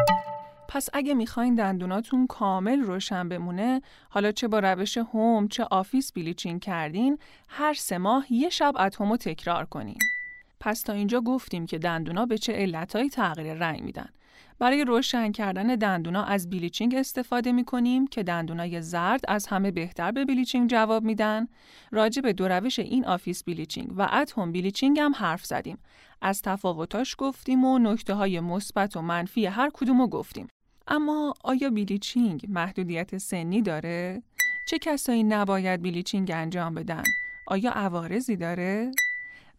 پس 0.72 0.90
اگه 0.94 1.14
می‌خواین 1.14 1.56
دندوناتون 1.56 2.28
کامل 2.28 2.80
روشن 2.80 3.30
بمونه 3.30 3.82
حالا 4.10 4.32
چه 4.32 4.48
با 4.48 4.60
روش 4.60 4.98
home 4.98 5.48
چه 5.48 5.64
office 5.64 6.12
bleaching 6.12 6.62
کردین 6.62 7.18
هر 7.48 7.74
سه 7.74 7.98
ماه 7.98 8.34
یه 8.34 8.50
شب 8.50 8.74
at 8.80 8.91
home 8.91 9.12
و 9.12 9.18
تکرار 9.18 9.66
کنین 9.66 9.98
پس 10.60 10.82
تا 10.82 10.94
اینجا 10.94 11.22
گفتیم 11.22 11.66
که 11.66 11.78
دندونا 11.78 12.26
به 12.26 12.38
چه 12.38 12.54
علتهایی 12.54 13.10
تغییر 13.10 13.54
رنگ 13.54 13.82
میدن 13.82 14.10
برای 14.60 14.86
روشن 14.86 15.32
کردن 15.32 15.76
دندونا 15.76 16.24
از 16.24 16.50
bleaching 16.50 16.96
استفاده 16.96 17.52
می 17.52 17.66
کنیم 17.66 18.08
که 18.08 18.24
دندونای 18.24 18.82
زرد 18.82 19.22
از 19.28 19.48
همه 19.48 19.72
بهتر 19.72 20.12
به 20.12 20.26
bleaching 20.26 20.70
جواب 20.70 21.04
میدن. 21.04 21.48
راجع 21.92 22.22
به 22.22 22.34
دو 22.34 22.48
روش 22.48 22.80
in 22.80 23.06
office 23.06 23.44
bleaching 23.44 23.92
و 23.98 24.10
at 24.14 24.27
home 24.27 24.52
bleaching 24.52 25.00
هم 25.00 25.16
حرف 25.16 25.46
زدیم. 25.46 25.78
از 26.22 26.42
تفاوتاش 26.42 27.16
گفتیم 27.18 27.66
و 27.66 27.80
نکته 27.80 28.14
های 28.14 28.40
مثبت 28.40 28.98
و 28.98 29.02
منفی 29.02 29.46
هر 29.46 29.70
کدومو 29.74 30.08
گفتیم. 30.08 30.48
اما 30.90 31.34
آیا 31.44 31.70
bleaching 31.70 32.46
محدودیت 32.50 33.18
سنی 33.18 33.62
داره؟ 33.62 34.24
چه 34.66 34.80
کسایی 34.80 35.24
نباید 35.24 35.82
bleaching 35.82 36.32
انجام 36.36 36.74
بدن؟ 36.74 37.04
آیا 37.48 37.72
عوارضی 37.72 38.36
داره؟ 38.36 38.92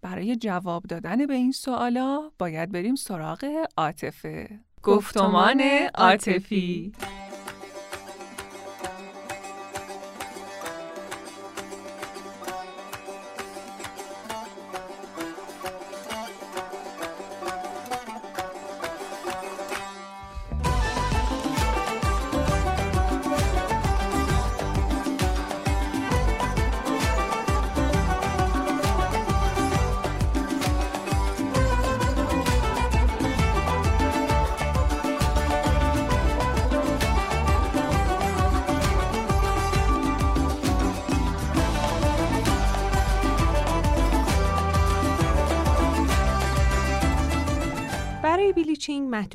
برای 0.02 0.36
جواب 0.36 0.82
دادن 0.82 1.26
به 1.26 1.34
این 1.34 1.52
سوالا 1.52 2.30
باید 2.38 2.72
بریم 2.72 2.94
سراغ 2.94 3.66
عاطفه. 3.76 4.60
گفتمان 4.82 5.62
عاطفی 5.94 6.92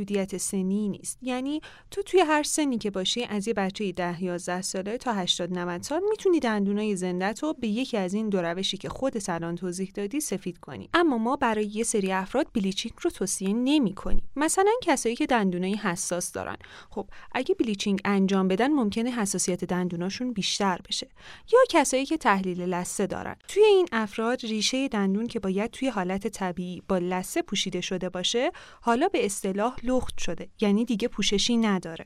محدودیت 0.06 0.38
سنی 0.38 0.90
نیست. 0.90 1.20
یعنی 1.22 1.62
تو 1.92 2.02
توی 2.02 2.20
هر 2.20 2.44
سنی 2.44 2.78
که 2.78 2.92
باشی 2.92 3.24
از 3.24 3.48
یه 3.48 3.54
بچه 3.54 3.92
10 3.92 4.24
11 4.24 4.62
ساله 4.62 4.98
تا 4.98 5.14
80 5.14 5.58
90 5.58 5.82
سال 5.82 6.02
می‌تونی 6.10 6.40
دندونای 6.40 6.96
زندت 6.96 7.40
رو 7.44 7.54
به 7.54 7.68
یکی 7.68 7.98
از 7.98 8.14
این 8.14 8.30
دو 8.30 8.42
روشی 8.42 8.78
که 8.78 8.90
خود 8.90 9.20
سلان 9.20 9.56
توضیح 9.56 9.92
دادی 9.96 10.20
سفید 10.20 10.58
کنی. 10.58 10.90
اما 10.94 11.18
ما 11.18 11.36
برای 11.36 11.66
یه 11.66 11.84
سری 11.84 12.12
افراد 12.12 12.48
بلیچینگ 12.54 12.94
رو 13.02 13.12
توصیه 13.12 13.54
نمی 13.54 13.94
کنیم 13.94 14.24
مثلا 14.36 14.72
کسایی 14.84 15.16
که 15.16 15.26
دندونای 15.26 15.76
حساس 15.76 16.32
دارن. 16.32 16.58
خب 16.90 17.08
اگه 17.32 17.56
بلیچینگ 17.56 18.02
انجام 18.06 18.48
بدن 18.48 18.68
ممکنه 18.68 19.12
حساسیت 19.12 19.66
دندوناشون 19.66 20.34
بیشتر 20.34 20.80
بشه. 20.90 21.08
یا 21.54 21.60
کسایی 21.70 22.06
که 22.06 22.18
تحلیل 22.18 22.62
لثه 22.62 23.08
دارن. 23.08 23.36
توی 23.48 23.64
این 23.64 23.88
افراد 23.92 24.42
ریشه 24.42 24.88
دندون 24.88 25.28
که 25.28 25.40
باید 25.40 25.72
توی 25.72 25.90
حالت 25.90 26.28
طبیعی 26.28 26.82
با 26.88 26.98
لثه 26.98 27.42
پوشیده 27.42 27.82
شده 27.82 28.10
باشه 28.10 28.52
حالا 28.82 29.08
به 29.08 29.26
اصطلاح 29.26 29.76
لخت 29.96 30.18
شده. 30.18 30.50
یعنی 30.62 30.86
دیگه 30.86 31.08
پوششی 31.08 31.58
نداره. 31.58 32.06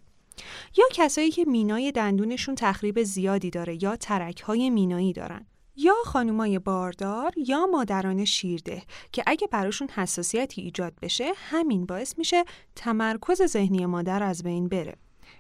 یا 0.78 0.86
کسایی 0.94 1.32
که 1.32 1.46
مینای 1.46 1.92
دندونشون 1.92 2.56
تخریب 2.56 3.04
زیادی 3.04 3.50
داره 3.50 3.84
یا 3.84 3.96
ترک 3.96 4.42
های 4.42 4.70
مینایی 4.70 5.14
دارن. 5.14 5.46
یا 5.76 5.94
خانومای 6.06 6.60
باردار 6.60 7.34
یا 7.38 7.66
مادران 7.66 8.26
شیرده 8.26 8.84
که 9.12 9.24
اگه 9.28 9.48
براشون 9.48 9.88
حساسیتی 9.88 10.62
ایجاد 10.62 10.94
بشه 11.02 11.32
همین 11.36 11.86
باعث 11.86 12.18
میشه 12.18 12.44
تمرکز 12.76 13.42
ذهنی 13.42 13.86
مادر 13.86 14.24
از 14.24 14.44
بین 14.44 14.68
بره. 14.68 14.96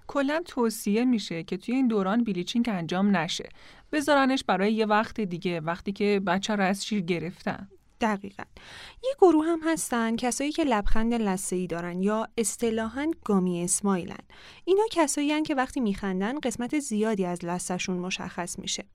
کلا 0.07 0.41
توصیه 0.45 1.05
میشه 1.05 1.43
که 1.43 1.57
توی 1.57 1.75
این 1.75 1.87
دوران 1.87 2.23
بلیچینگ 2.23 2.69
انجام 2.69 3.17
نشه. 3.17 3.49
بذارنش 3.91 4.43
برای 4.43 4.73
یه 4.73 4.85
وقت 4.85 5.21
دیگه 5.21 5.59
وقتی 5.59 5.91
که 5.91 6.21
بچه 6.27 6.55
رو 6.55 6.63
از 6.63 6.85
شیر 6.85 7.01
گرفتن. 7.01 7.69
دقیقا. 8.01 8.43
یه 9.03 9.11
گروه 9.19 9.45
هم 9.45 9.59
هستن 9.63 10.15
کسایی 10.15 10.51
که 10.51 10.63
لبخند 10.63 11.13
لسه 11.13 11.67
دارن 11.67 12.03
یا 12.03 12.27
اصطلاحا 12.37 13.11
گامی 13.23 13.63
اسمایلن. 13.63 14.23
اینا 14.65 14.83
کسایی 14.91 15.31
هن 15.31 15.43
که 15.43 15.55
وقتی 15.55 15.79
میخندن 15.79 16.39
قسمت 16.39 16.79
زیادی 16.79 17.25
از 17.25 17.45
لسهشون 17.45 17.97
مشخص 17.97 18.59
میشه. 18.59 18.85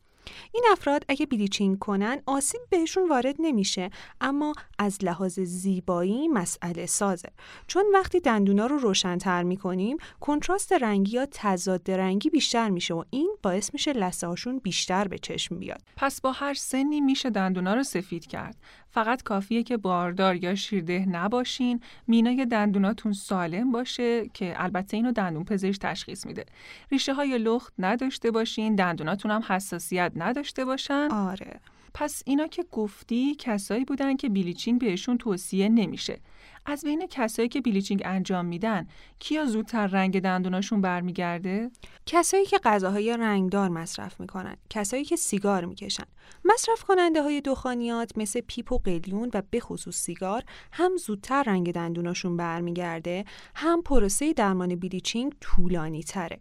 این 0.53 0.65
افراد 0.73 1.05
اگه 1.09 1.27
بلیچینگ 1.27 1.79
کنن 1.79 2.23
آسیب 2.27 2.61
بهشون 2.71 3.09
وارد 3.09 3.37
نمیشه 3.39 3.91
اما 4.21 4.53
از 4.79 5.05
لحاظ 5.05 5.41
زیبایی 5.41 6.29
مسئله 6.29 6.87
سازه. 6.87 7.29
چون 7.67 7.85
وقتی 7.95 8.21
دندونا 8.21 8.67
رو 8.67 8.79
روشنتر 8.79 9.43
می‌کنیم 9.43 9.97
کنتراست 10.21 10.73
رنگی 10.73 11.13
یا 11.13 11.27
تضاد 11.31 11.91
رنگی 11.91 12.31
بیشتر 12.31 12.71
میشه 12.71 12.95
و 12.95 13.05
این 13.11 13.37
باعث 13.43 13.71
میشه 13.73 14.11
هاشون 14.23 14.59
بیشتر 14.59 15.09
به 15.09 15.19
چشم 15.19 15.59
بیاد. 15.59 15.83
پس 15.97 16.21
با 16.21 16.33
هر 16.33 16.55
سنی 16.55 17.01
میشه 17.01 17.31
دندونا 17.31 17.75
رو 17.75 17.83
سفید 17.83 18.27
کرد. 18.27 18.57
فقط 18.95 19.23
کافیه 19.23 19.63
که 19.63 19.77
باردار 19.77 20.45
یا 20.45 20.55
شیرده 20.55 21.07
نباشین. 21.09 21.81
مینای 22.07 22.47
دندوناتون 22.47 23.13
سالم 23.13 23.73
باشه 23.73 24.29
که 24.29 24.55
البته 24.57 24.97
اینو 24.97 25.13
دندون 25.13 25.45
پزشک 25.45 25.81
تشخیص 25.81 26.27
میده. 26.27 26.45
ریشه 26.93 27.15
های 27.15 27.39
لخت 27.39 27.73
نداشته 27.79 28.31
باشین 28.31 28.75
دندوناتون 28.75 29.31
هم 29.31 29.43
حساسیت 29.49 30.13
نداشته 30.17 30.65
باشن. 30.65 31.09
آره. 31.11 31.61
پس 31.95 32.23
اینا 32.27 32.47
که 32.47 32.65
گفتی 32.73 33.35
کسایی 33.35 33.85
بودن 33.85 34.17
که 34.17 34.29
بلیچینگ 34.29 34.81
بهشون 34.81 35.19
توصیه 35.19 35.69
نمیشه. 35.69 36.19
از 36.67 36.85
بین 36.85 37.07
کسایی 37.11 37.49
که 37.49 37.61
بلیچینگ 37.61 38.03
انجام 38.05 38.45
میدن 38.45 38.87
کیا 39.19 39.45
زودتر 39.45 39.87
رنگ 39.87 40.21
دندوناشون 40.21 40.81
برمیگرده؟ 40.81 41.71
کسایی 42.07 42.47
که 42.47 42.59
غذاهای 42.65 43.17
رنگدار 43.17 43.69
مصرف 43.69 44.21
می‌کنن، 44.21 44.57
کسایی 44.71 45.05
که 45.05 45.17
سیگار 45.17 45.65
می‌کشن. 45.65 46.05
مصرف 46.45 46.85
کننده 46.85 47.23
های 47.23 47.41
دخانیات 47.41 48.19
مثل 48.19 48.41
پیپ 48.41 48.73
و 48.73 48.79
قلیون 48.79 49.31
و 49.35 49.43
به 49.51 49.61
خصوص 49.61 49.97
سیگار 49.97 50.43
هم 50.73 50.97
زودتر 50.97 51.43
رنگ 51.43 51.73
دندوناشون 51.73 52.37
برمیگرده، 52.37 53.25
هم 53.55 53.83
پروسه 53.83 54.33
درمان 54.33 54.77
بلیچینگ 54.77 55.33
طولانی 55.41 56.03
تره. 56.03 56.41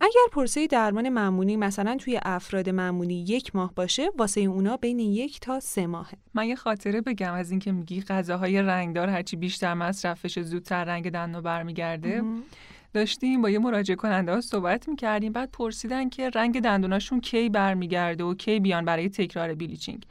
اگر 0.00 0.20
پروسه 0.32 0.66
درمان 0.66 1.08
معمولی 1.08 1.56
مثلا 1.56 1.96
توی 1.96 2.20
افراد 2.22 2.70
معمولی 2.70 3.14
یک 3.14 3.56
ماه 3.56 3.74
باشه، 3.74 4.10
واسه 4.18 4.40
اونا 4.40 4.76
بین 4.76 4.98
یک 4.98 5.40
تا 5.40 5.60
سه 5.60 5.86
ماهه. 5.86 6.18
من 6.34 6.46
یه 6.46 6.56
خاطره 6.56 7.00
بگم 7.00 7.32
از 7.32 7.50
اینکه 7.50 7.72
میگی 7.72 8.00
غذاهای 8.02 8.62
رنگدار 8.62 9.08
هرچی 9.08 9.36
بیشتر 9.54 9.74
مصرفش 9.74 10.38
زودتر 10.38 10.84
رنگ 10.84 11.10
دندون 11.10 11.42
برمیگرده. 11.42 12.22
داشتیم 12.94 13.42
با 13.42 13.50
یه 13.50 13.58
مراجعه 13.58 13.96
کننده 13.96 14.32
ها 14.32 14.40
صحبت 14.40 14.88
می‌کردیم 14.88 15.32
بعد 15.32 15.50
پرسیدن 15.50 16.08
که 16.08 16.30
رنگ 16.30 16.60
دندوناشون 16.60 17.20
کی 17.20 17.48
برمیگرده 17.48 18.24
و 18.24 18.34
کی 18.34 18.60
بیان 18.60 18.84
برای 18.84 19.08
تکرار 19.08 19.54
bleaching 19.54 20.02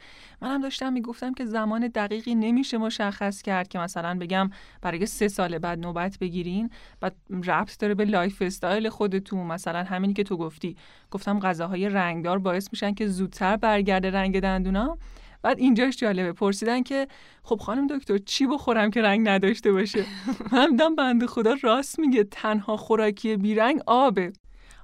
منم 0.41 0.61
داشتم 0.61 0.93
می‌گفتم 0.93 1.33
که 1.33 1.45
زمان 1.45 1.87
دقیقی 1.87 2.35
نمیشه 2.35 2.77
مشخص 2.77 3.41
کرد 3.41 3.67
که 3.67 3.79
مثلا 3.79 4.17
بگم 4.19 4.49
برای 4.81 5.05
سه 5.05 5.27
سال 5.27 5.57
بعد 5.57 5.79
نوبت 5.79 6.17
بگیرین 6.19 6.69
بعد 6.99 7.15
ربط 7.43 7.79
داره 7.79 7.93
به 7.93 8.05
lifestyle 8.05 8.89
خودتون. 8.89 9.47
مثلا 9.47 9.83
همینی 9.83 10.13
که 10.13 10.23
تو 10.23 10.37
گفتی. 10.37 10.77
گفتم 11.11 11.39
غذاهای 11.39 11.89
رنگدار 11.89 12.39
باعث 12.39 12.67
میشن 12.71 12.93
که 12.93 13.07
زودتر 13.07 13.57
برگرده 13.57 14.11
رنگ 14.11 14.39
دندونا. 14.39 14.97
بعد 15.43 15.59
اینجاش 15.59 15.97
جالبه. 15.97 16.33
پرسیدن 16.33 16.83
که 16.83 17.07
خب 17.43 17.55
خانم 17.55 17.87
دکتر 17.87 18.17
چی 18.17 18.47
بخورم 18.47 18.91
که 18.91 19.01
رنگ 19.01 19.29
نداشته 19.29 19.71
باشه؟ 19.71 20.05
همدم 20.51 20.95
بنده 20.95 21.27
خدا 21.27 21.55
راست 21.61 21.99
میگه 21.99 22.23
تنها 22.23 22.77
خوراکی 22.77 23.37
بیرنگ 23.37 23.81
آبه. 23.87 24.33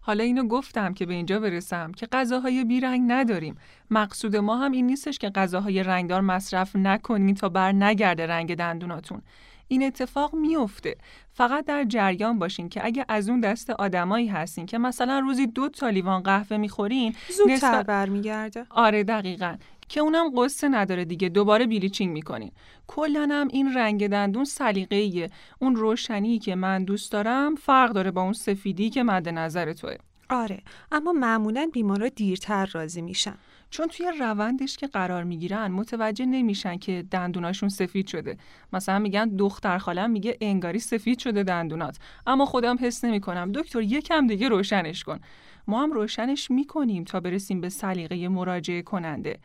حالا 0.01 0.23
اینو 0.23 0.47
گفتم 0.47 0.93
که 0.93 1.05
به 1.05 1.13
اینجا 1.13 1.39
برسم 1.39 1.91
که 1.91 2.07
غذاهای 2.11 2.63
بیرنگ 2.63 3.01
نداریم. 3.07 3.55
مقصود 3.91 4.35
ما 4.35 4.57
هم 4.57 4.71
این 4.71 4.85
نیستش 4.85 5.17
که 5.17 5.29
غذاهای 5.29 5.83
رنگدار 5.83 6.21
مصرف 6.21 6.75
نکنین 6.75 7.35
تا 7.35 7.49
بر 7.49 7.71
نگرده 7.71 8.27
رنگ 8.27 8.55
دندوناتون. 8.55 9.21
این 9.67 9.83
اتفاق 9.83 10.35
میفته. 10.35 10.95
فقط 11.31 11.65
در 11.65 11.83
جریان 11.83 12.39
باشین 12.39 12.69
که 12.69 12.85
اگه 12.85 13.05
از 13.09 13.29
اون 13.29 13.39
دست 13.39 13.69
آدمایی 13.69 14.27
هستین 14.27 14.65
که 14.65 14.77
مثلا 14.77 15.19
روزی 15.19 15.47
دو 15.47 15.69
تا 15.69 15.89
لیوان 15.89 16.23
قهوه 16.23 16.57
می‌خورین 16.57 17.15
زودتر 17.37 17.83
برمیگرده. 17.83 18.65
آره 18.69 19.03
دقیقا. 19.03 19.55
که 19.89 19.99
اونم 19.99 20.29
قصه 20.37 20.69
نداره 20.69 21.05
دیگه 21.05 21.29
دوباره 21.29 21.65
بلیچینگ 21.65 22.13
می‌کنین 22.13 22.51
کلا 22.87 23.27
هم 23.31 23.47
این 23.51 23.73
رنگ 23.73 24.07
دندون 24.07 24.45
سلیقه‌ایه. 24.45 25.29
اون 25.59 25.75
روشنی 25.75 26.39
که 26.39 26.55
من 26.55 26.83
دوست 26.83 27.11
دارم 27.11 27.55
فرق 27.55 27.91
داره 27.91 28.11
با 28.11 28.21
اون 28.21 28.33
سفیدی 28.33 28.89
که 28.89 29.03
مد 29.03 29.29
نظر 29.29 29.73
توه. 29.73 29.95
آره 30.29 30.59
اما 30.91 31.11
معمولا 31.13 31.69
بیمارا 31.73 32.09
دیرتر 32.09 32.65
راضی 32.65 33.01
میشن. 33.01 33.35
چون 33.69 33.87
توی 33.87 34.11
روندش 34.19 34.77
که 34.77 34.87
قرار 34.87 35.23
می‌گیرن 35.23 35.67
متوجه 35.71 36.25
نمیشن 36.25 36.77
که 36.77 37.05
دندوناشون 37.11 37.69
سفید 37.69 38.07
شده. 38.07 38.37
مثلا 38.73 38.99
میگن 38.99 39.29
دختر 39.29 39.77
خالم 39.77 40.11
میگه 40.11 40.37
انگاری 40.41 40.79
سفید 40.79 41.19
شده 41.19 41.43
دندونات. 41.43 41.97
اما 42.27 42.45
خودم 42.45 42.77
حس 42.81 43.05
نمی‌کنم. 43.05 43.51
دکتر 43.51 43.81
یکم 43.81 44.27
دیگه 44.27 44.49
روشنش 44.49 45.03
کن. 45.03 45.19
ما 45.67 45.83
هم 45.83 45.91
روشنش 45.91 46.51
می‌کنیم 46.51 47.03
تا 47.03 47.19
برسیم 47.19 47.61
به 47.61 47.69
سلیقه 47.69 48.27
مراجعه 48.27 48.81
کننده. 48.81 49.39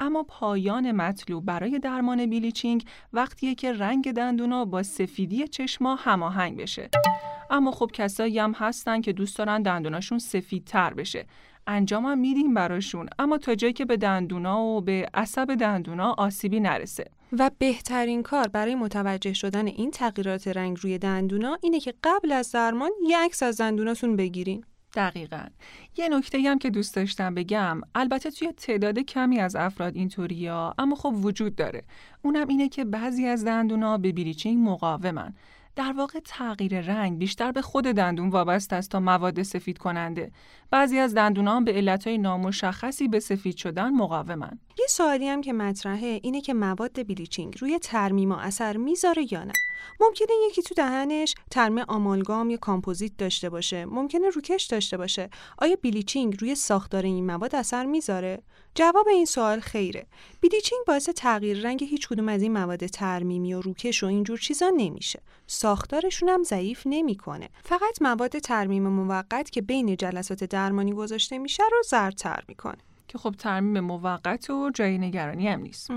اما 0.00 0.22
پایان 0.22 0.92
مطلوب 0.92 1.44
برای 1.44 1.78
درمان 1.78 2.26
بیلیچینگ 2.26 2.84
وقتیه 3.12 3.54
که 3.54 3.72
رنگ 3.72 4.12
دندونا 4.12 4.64
با 4.64 4.82
سفیدی 4.82 5.48
چشما 5.48 5.94
هماهنگ 5.94 6.56
بشه. 6.56 6.90
اما 7.50 7.70
خب 7.70 7.90
کسایی 7.92 8.38
هم 8.38 8.52
هستن 8.52 9.00
که 9.00 9.12
دوست 9.12 9.38
دارن 9.38 9.62
دندوناشون 9.62 10.18
سفیدتر 10.18 10.94
بشه. 10.94 11.26
انجام 11.66 12.06
هم 12.06 12.18
میدیم 12.18 12.54
براشون. 12.54 13.08
اما 13.18 13.38
تا 13.38 13.54
جایی 13.54 13.72
که 13.72 13.84
به 13.84 13.96
دندونا 13.96 14.62
و 14.62 14.80
به 14.80 15.08
عصب 15.14 15.54
دندونا 15.54 16.14
آسیبی 16.18 16.60
نرسه. 16.60 17.04
و 17.38 17.50
بهترین 17.58 18.22
کار 18.22 18.48
برای 18.48 18.74
متوجه 18.74 19.32
شدن 19.32 19.66
این 19.66 19.90
تغییرات 19.90 20.48
رنگ 20.48 20.78
روی 20.80 20.98
دندونا 20.98 21.58
اینه 21.62 21.80
که 21.80 21.94
قبل 22.04 22.32
از 22.32 22.52
درمان 22.52 22.90
یه 23.06 23.18
عکس 23.18 23.42
از 23.42 23.60
دندوناتون 23.60 24.16
بگیرین. 24.16 24.64
دقیقا 24.94 25.46
یه 25.96 26.08
نکته 26.08 26.38
هم 26.38 26.58
که 26.58 26.70
دوست 26.70 26.94
داشتم 26.94 27.34
بگم 27.34 27.80
البته 27.94 28.30
توی 28.30 28.52
تعداد 28.52 28.98
کمی 28.98 29.40
از 29.40 29.56
افراد 29.56 29.96
اینطوریا 29.96 30.74
اما 30.78 30.96
خب 30.96 31.14
وجود 31.24 31.54
داره 31.54 31.82
اونم 32.22 32.48
اینه 32.48 32.68
که 32.68 32.84
بعضی 32.84 33.26
از 33.26 33.44
دندونا 33.44 33.98
به 33.98 34.12
bleaching 34.12 34.68
مقاومن 34.68 35.34
در 35.76 35.92
واقع 35.92 36.18
تغییر 36.24 36.80
رنگ 36.80 37.18
بیشتر 37.18 37.52
به 37.52 37.62
خود 37.62 37.84
دندون 37.84 38.28
وابسته 38.28 38.76
است 38.76 38.90
تا 38.90 39.00
مواد 39.00 39.42
سفید 39.42 39.78
کننده. 39.78 40.32
بعضی 40.70 40.98
از 40.98 41.14
دندونان 41.14 41.64
به 41.64 41.72
علتهای 41.72 42.18
نامشخصی 42.18 43.08
به 43.08 43.20
سفید 43.20 43.56
شدن 43.56 43.90
مقاومن. 43.90 44.58
یه 44.80 44.86
سوالی 44.88 45.28
هم 45.28 45.40
که 45.40 45.52
مطرحه 45.52 46.20
اینه 46.22 46.40
که 46.40 46.54
مواد 46.54 47.06
bleaching 47.06 47.58
روی 47.58 47.78
ترمیم 47.78 48.32
اثر 48.32 48.76
می‌ذاره 48.76 49.32
یا 49.32 49.44
نه؟ 49.44 49.52
ممکنه 50.00 50.28
یکی 50.48 50.62
تو 50.62 50.74
دهنش 50.74 51.34
ترمیم 51.50 51.78
آمالگام 51.78 52.50
یا 52.50 52.56
کامپوزیت 52.56 53.16
داشته 53.18 53.50
باشه. 53.50 53.84
ممکنه 53.84 54.28
روکش 54.28 54.64
داشته 54.64 54.96
باشه. 54.96 55.30
آیا 55.58 55.76
بلیچینگ 55.82 56.40
روی 56.40 56.54
ساختار 56.54 57.02
این 57.02 57.26
مواد 57.26 57.54
اثر 57.54 57.86
می‌ذاره؟ 57.86 58.42
جواب 58.74 59.08
این 59.08 59.24
سوال 59.24 59.60
خیره. 59.60 60.06
بلیچینگ 60.42 60.80
باعث 60.86 61.08
تغییر 61.08 61.60
رنگ 61.62 61.84
هیچ 61.84 62.08
کدوم 62.08 62.28
از 62.28 62.42
این 62.42 62.52
مواد 62.52 62.86
ترمیمی 62.86 63.54
و 63.54 63.60
روکش 63.60 64.02
و 64.02 64.06
اینجور 64.06 64.38
چیزا 64.38 64.70
نمیشه. 64.76 65.22
ساختارشون 65.46 66.28
هم 66.28 66.42
ضعیف 66.42 66.82
نمی‌کنه. 66.86 67.48
فقط 67.64 68.02
مواد 68.02 68.38
ترمیم 68.38 68.88
موقت 68.88 69.50
که 69.50 69.62
بین 69.62 69.96
جلسات 69.96 70.44
درمانی 70.44 70.92
گذاشته 70.92 71.38
میشه 71.38 71.62
رو 71.72 71.82
زردتر 71.82 72.44
می‌کنه. 72.48 72.78
که 73.10 73.18
خب 73.18 73.34
ترمیم 73.38 73.80
موقت 73.80 74.50
و 74.50 74.70
جای 74.74 74.98
نگرانی 74.98 75.48
هم 75.48 75.60
نیست. 75.60 75.90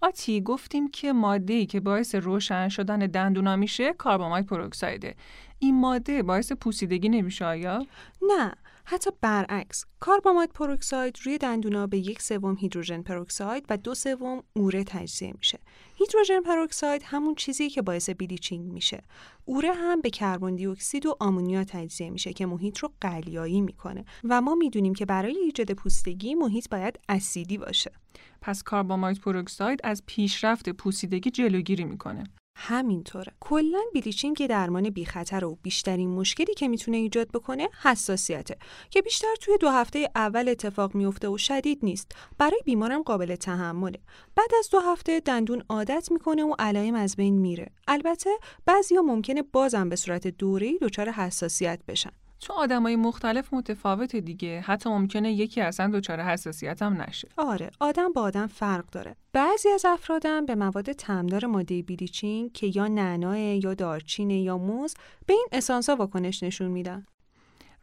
آتی 0.00 0.40
گفتیم 0.40 0.90
که 0.90 1.12
ماده 1.12 1.66
که 1.66 1.80
باعث 1.80 2.14
روشن 2.14 2.68
شدن 2.68 2.98
دندونا 2.98 3.56
میشه 3.56 3.92
کاربامید 3.92 4.46
پروکسایده. 4.46 5.14
این 5.58 5.80
ماده 5.80 6.22
باعث 6.22 6.52
پوسیدگی 6.52 7.08
نمیشه 7.08 7.44
آیا؟ 7.44 7.86
نه 8.22 8.52
حتی 8.88 9.10
برعکس 9.20 9.84
carbamide 10.00 10.50
peroxide 10.52 11.18
روی 11.22 11.38
دندونا 11.38 11.86
به 11.86 11.98
یک 11.98 12.22
سوم 12.22 12.56
hydrogen 12.56 13.02
peroxide 13.02 13.66
و 13.70 13.76
دو 13.76 13.94
سوم 13.94 14.42
اوره 14.52 14.84
تجزیه 14.84 15.32
میشه. 15.32 15.58
hydrogen 15.96 16.40
peroxide 16.40 17.02
همون 17.04 17.34
چیزی 17.34 17.70
که 17.70 17.82
باعث 17.82 18.10
bleaching 18.10 18.72
میشه. 18.72 19.02
اوره 19.44 19.72
هم 19.72 20.00
به 20.00 20.10
کربن 20.10 20.56
دی 20.56 20.66
اکسید 20.66 21.06
و 21.06 21.16
ammonia 21.20 21.64
تجزیه 21.64 22.10
میشه 22.10 22.32
که 22.32 22.46
محیط 22.46 22.78
رو 22.78 22.92
قلیایی 23.00 23.60
می‌کنه 23.60 24.04
و 24.24 24.40
ما 24.40 24.54
می‌دونیم 24.54 24.94
که 24.94 25.06
برای 25.06 25.38
ایجاد 25.38 25.72
پوسیدگی 25.72 26.34
محیط 26.34 26.68
باید 26.68 27.00
اسیدی 27.08 27.58
باشه. 27.58 27.92
پس 28.40 28.62
carbamide 28.62 29.20
peroxide 29.20 29.80
از 29.84 30.02
پیشرفت 30.06 30.68
پوسیدگی 30.68 31.30
جلوگیری 31.30 31.84
می‌کنه. 31.84 32.24
همینطوره. 32.58 33.32
کلا 33.40 33.80
بلیچینگ 33.94 34.40
یه 34.40 34.46
درمان 34.46 34.90
بی 34.90 35.04
خطر 35.04 35.44
و 35.44 35.58
بیشترین 35.62 36.10
مشکلی 36.10 36.54
که 36.54 36.68
می‌تونه 36.68 36.96
ایجاد 36.96 37.28
بکنه 37.32 37.68
حساسیته 37.82 38.56
که 38.90 39.02
بیشتر 39.02 39.34
توی 39.40 39.58
دو 39.58 39.68
هفته 39.68 40.10
اول 40.14 40.48
اتفاق 40.48 40.94
میفته 40.94 41.28
و 41.28 41.38
شدید 41.38 41.78
نیست. 41.82 42.12
برای 42.38 42.60
بیمارم 42.64 43.02
قابل 43.02 43.36
تحمله. 43.36 43.98
بعد 44.36 44.50
از 44.58 44.70
دو 44.70 44.80
هفته 44.80 45.20
دندون 45.20 45.62
عادت 45.68 46.08
می‌کنه 46.10 46.44
و 46.44 46.54
علائم 46.58 46.94
از 46.94 47.16
بین 47.16 47.38
میره. 47.38 47.70
البته 47.88 48.30
بعضیا 48.66 49.02
ممکنه 49.02 49.42
بازم 49.42 49.88
به 49.88 49.96
صورت 49.96 50.26
دوره‌ای 50.26 50.78
دچار 50.82 51.10
حساسیت 51.10 51.80
بشن. 51.88 52.12
چون 52.38 52.56
آدمای 52.56 52.96
مختلف 52.96 53.54
متفاوت 53.54 54.16
دیگه. 54.16 54.60
حتی 54.60 54.90
ممکنه 54.90 55.32
یکی 55.32 55.60
اصلا 55.60 55.90
دچار 55.98 56.20
حساسیت 56.20 56.82
هم 56.82 57.02
نشه. 57.02 57.28
آره 57.36 57.70
آدم 57.80 58.12
با 58.12 58.22
آدم 58.22 58.46
فرق 58.46 58.90
داره. 58.90 59.16
بعضی 59.32 59.68
از 59.68 59.84
افرادم 59.84 60.46
به 60.46 60.54
مواد 60.54 60.92
تمدار 60.92 61.46
ماده 61.46 61.82
بیلیچین 61.82 62.50
که 62.50 62.72
یا 62.74 62.88
نعناه 62.88 63.38
یا 63.38 63.74
دارچینه 63.74 64.40
یا 64.40 64.58
موز 64.58 64.94
به 65.26 65.32
این 65.32 65.46
اسانسا 65.52 65.96
واکنش 65.96 66.42
نشون 66.42 66.68
میدن. 66.68 67.06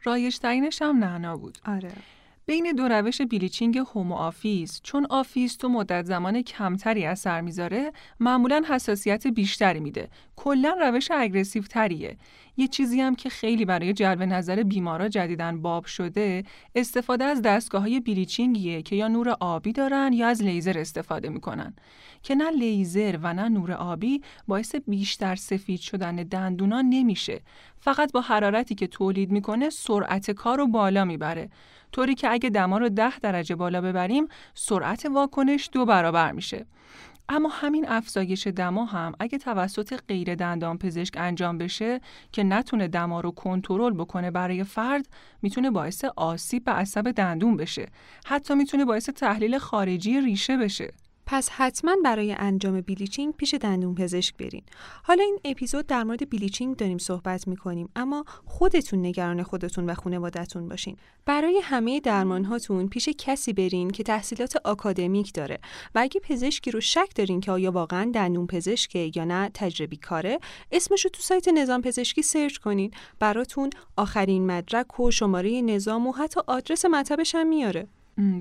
رایج 0.02 0.38
ترینش 0.38 0.82
هم 0.82 0.98
نعنا 0.98 1.36
بود. 1.36 1.58
آره. 1.66 1.92
بین 2.46 2.72
دو 2.72 2.88
روش 2.88 3.22
bleaching 3.22 3.78
home 3.78 4.14
و 4.14 4.23
office 4.23 4.80
چون 4.82 5.06
office 5.10 5.56
تو 5.56 5.68
مدت 5.68 6.04
زمان 6.04 6.42
کمتری 6.42 7.04
اثر 7.04 7.40
می‌ذاره 7.40 7.92
معمولا 8.20 8.62
حساسیت 8.68 9.26
بیشتری 9.26 9.80
میده. 9.80 10.08
کلا 10.36 10.76
روش 10.80 11.10
aggressive 11.10 11.62
تریه 11.62 12.16
یه 12.56 12.68
چیزی 12.68 13.00
هم 13.00 13.14
که 13.14 13.28
خیلی 13.28 13.64
برای 13.64 13.92
جلب 13.92 14.22
نظر 14.22 14.62
بیمارا 14.62 15.08
جدیدن 15.08 15.62
باب 15.62 15.84
شده 15.84 16.44
استفاده 16.74 17.24
از 17.24 17.42
دستگاه 17.42 17.82
های 17.82 18.00
bleaching 18.00 18.67
یه 18.67 18.82
که 18.82 18.96
یا 18.96 19.08
نور 19.08 19.36
آبی 19.40 19.72
دارن 19.72 20.12
یا 20.12 20.28
از 20.28 20.42
لیزر 20.42 20.78
استفاده 20.78 21.28
می‌کنن. 21.28 21.74
که 22.22 22.34
نه 22.34 22.50
لیزر 22.50 23.18
و 23.22 23.34
نه 23.34 23.48
نور 23.48 23.72
آبی 23.72 24.22
باعث 24.48 24.74
بیشتر 24.74 25.34
سفید 25.34 25.80
شدن 25.80 26.16
دندونا 26.16 26.82
نمیشه. 26.82 27.40
فقط 27.78 28.12
با 28.12 28.20
حرارتی 28.20 28.74
که 28.74 28.86
تولید 28.86 29.30
می‌کنه 29.30 29.70
سرعت 29.70 30.30
کار 30.30 30.66
بالا 30.66 31.04
می‌بره. 31.04 31.50
طوری 31.94 32.14
که 32.14 32.30
اگه 32.30 32.50
دما 32.50 32.78
رو 32.78 32.88
ده 32.88 33.18
درجه 33.18 33.54
بالا 33.54 33.80
ببریم 33.80 34.28
سرعت 34.54 35.06
واکنش 35.06 35.68
دو 35.72 35.84
برابر 35.84 36.32
میشه. 36.32 36.66
اما 37.28 37.48
همین 37.48 37.88
افزایش 37.88 38.46
دما 38.46 38.84
هم 38.84 39.12
اگه 39.20 39.38
توسط 39.38 40.00
غیر 40.08 40.34
دندان 40.34 40.78
پزشک 40.78 41.14
انجام 41.16 41.58
بشه 41.58 42.00
که 42.32 42.42
نتونه 42.42 42.88
دما 42.88 43.20
رو 43.20 43.30
کنترل 43.30 43.94
بکنه 43.94 44.30
برای 44.30 44.64
فرد 44.64 45.06
می‌تونه 45.42 45.70
باعث 45.70 46.04
آسیب 46.04 46.64
به 46.64 46.72
عصب 46.72 47.10
دندون 47.10 47.56
بشه. 47.56 47.86
حتی 48.26 48.54
می‌تونه 48.54 48.84
باعث 48.84 49.10
تحلیل 49.10 49.58
خارجی 49.58 50.20
ریشه 50.20 50.56
بشه. 50.56 50.92
پس 51.26 51.48
حتما 51.48 51.96
برای 52.04 52.32
انجام 52.38 52.80
bleaching 52.80 53.34
پیش 53.34 53.54
دندون 53.54 53.94
پزشک 53.94 54.36
برین. 54.36 54.62
حالا 55.02 55.22
این 55.22 55.38
اپیزود 55.44 55.86
در 55.86 56.04
مورد 56.04 56.30
bleaching 56.30 56.76
داریم 56.76 56.98
صحبت 56.98 57.48
می‌کنیم 57.48 57.88
اما 57.96 58.24
خودتون 58.44 59.06
نگران 59.06 59.42
خودتون 59.42 59.90
و 59.90 59.94
خانوادتون 59.94 60.68
باشین. 60.68 60.96
برای 61.26 61.60
همه 61.62 62.00
درمان 62.00 62.44
هاتون 62.44 62.88
پیش 62.88 63.08
کسی 63.18 63.52
برین 63.52 63.90
که 63.90 64.02
تحصیلات 64.02 64.56
آکادمیک 64.64 65.32
داره 65.32 65.58
و 65.94 65.98
اگه 65.98 66.20
پزشکی 66.20 66.70
رو 66.70 66.80
شک 66.80 67.08
دارین 67.14 67.40
که 67.40 67.52
آیا 67.52 67.70
واقعا 67.72 68.10
دندون 68.14 68.46
پزشکه 68.46 69.10
یا 69.14 69.24
نه 69.24 69.50
تجربی 69.54 69.96
کاره 69.96 70.38
اسمش 70.72 71.04
رو 71.04 71.10
تو 71.10 71.22
سایت 71.22 71.48
نظام 71.48 71.82
پزشکی 71.82 72.22
search 72.22 72.56
کنین 72.56 72.90
براتون 73.18 73.70
آخرین 73.96 74.46
مدرک 74.46 75.00
و 75.00 75.10
شماره 75.10 75.60
نظام 75.60 76.06
و 76.06 76.12
حتی 76.12 76.40
آدرس 76.46 76.84
مطبش 76.84 77.34
هم 77.34 77.46
میاره. 77.46 77.86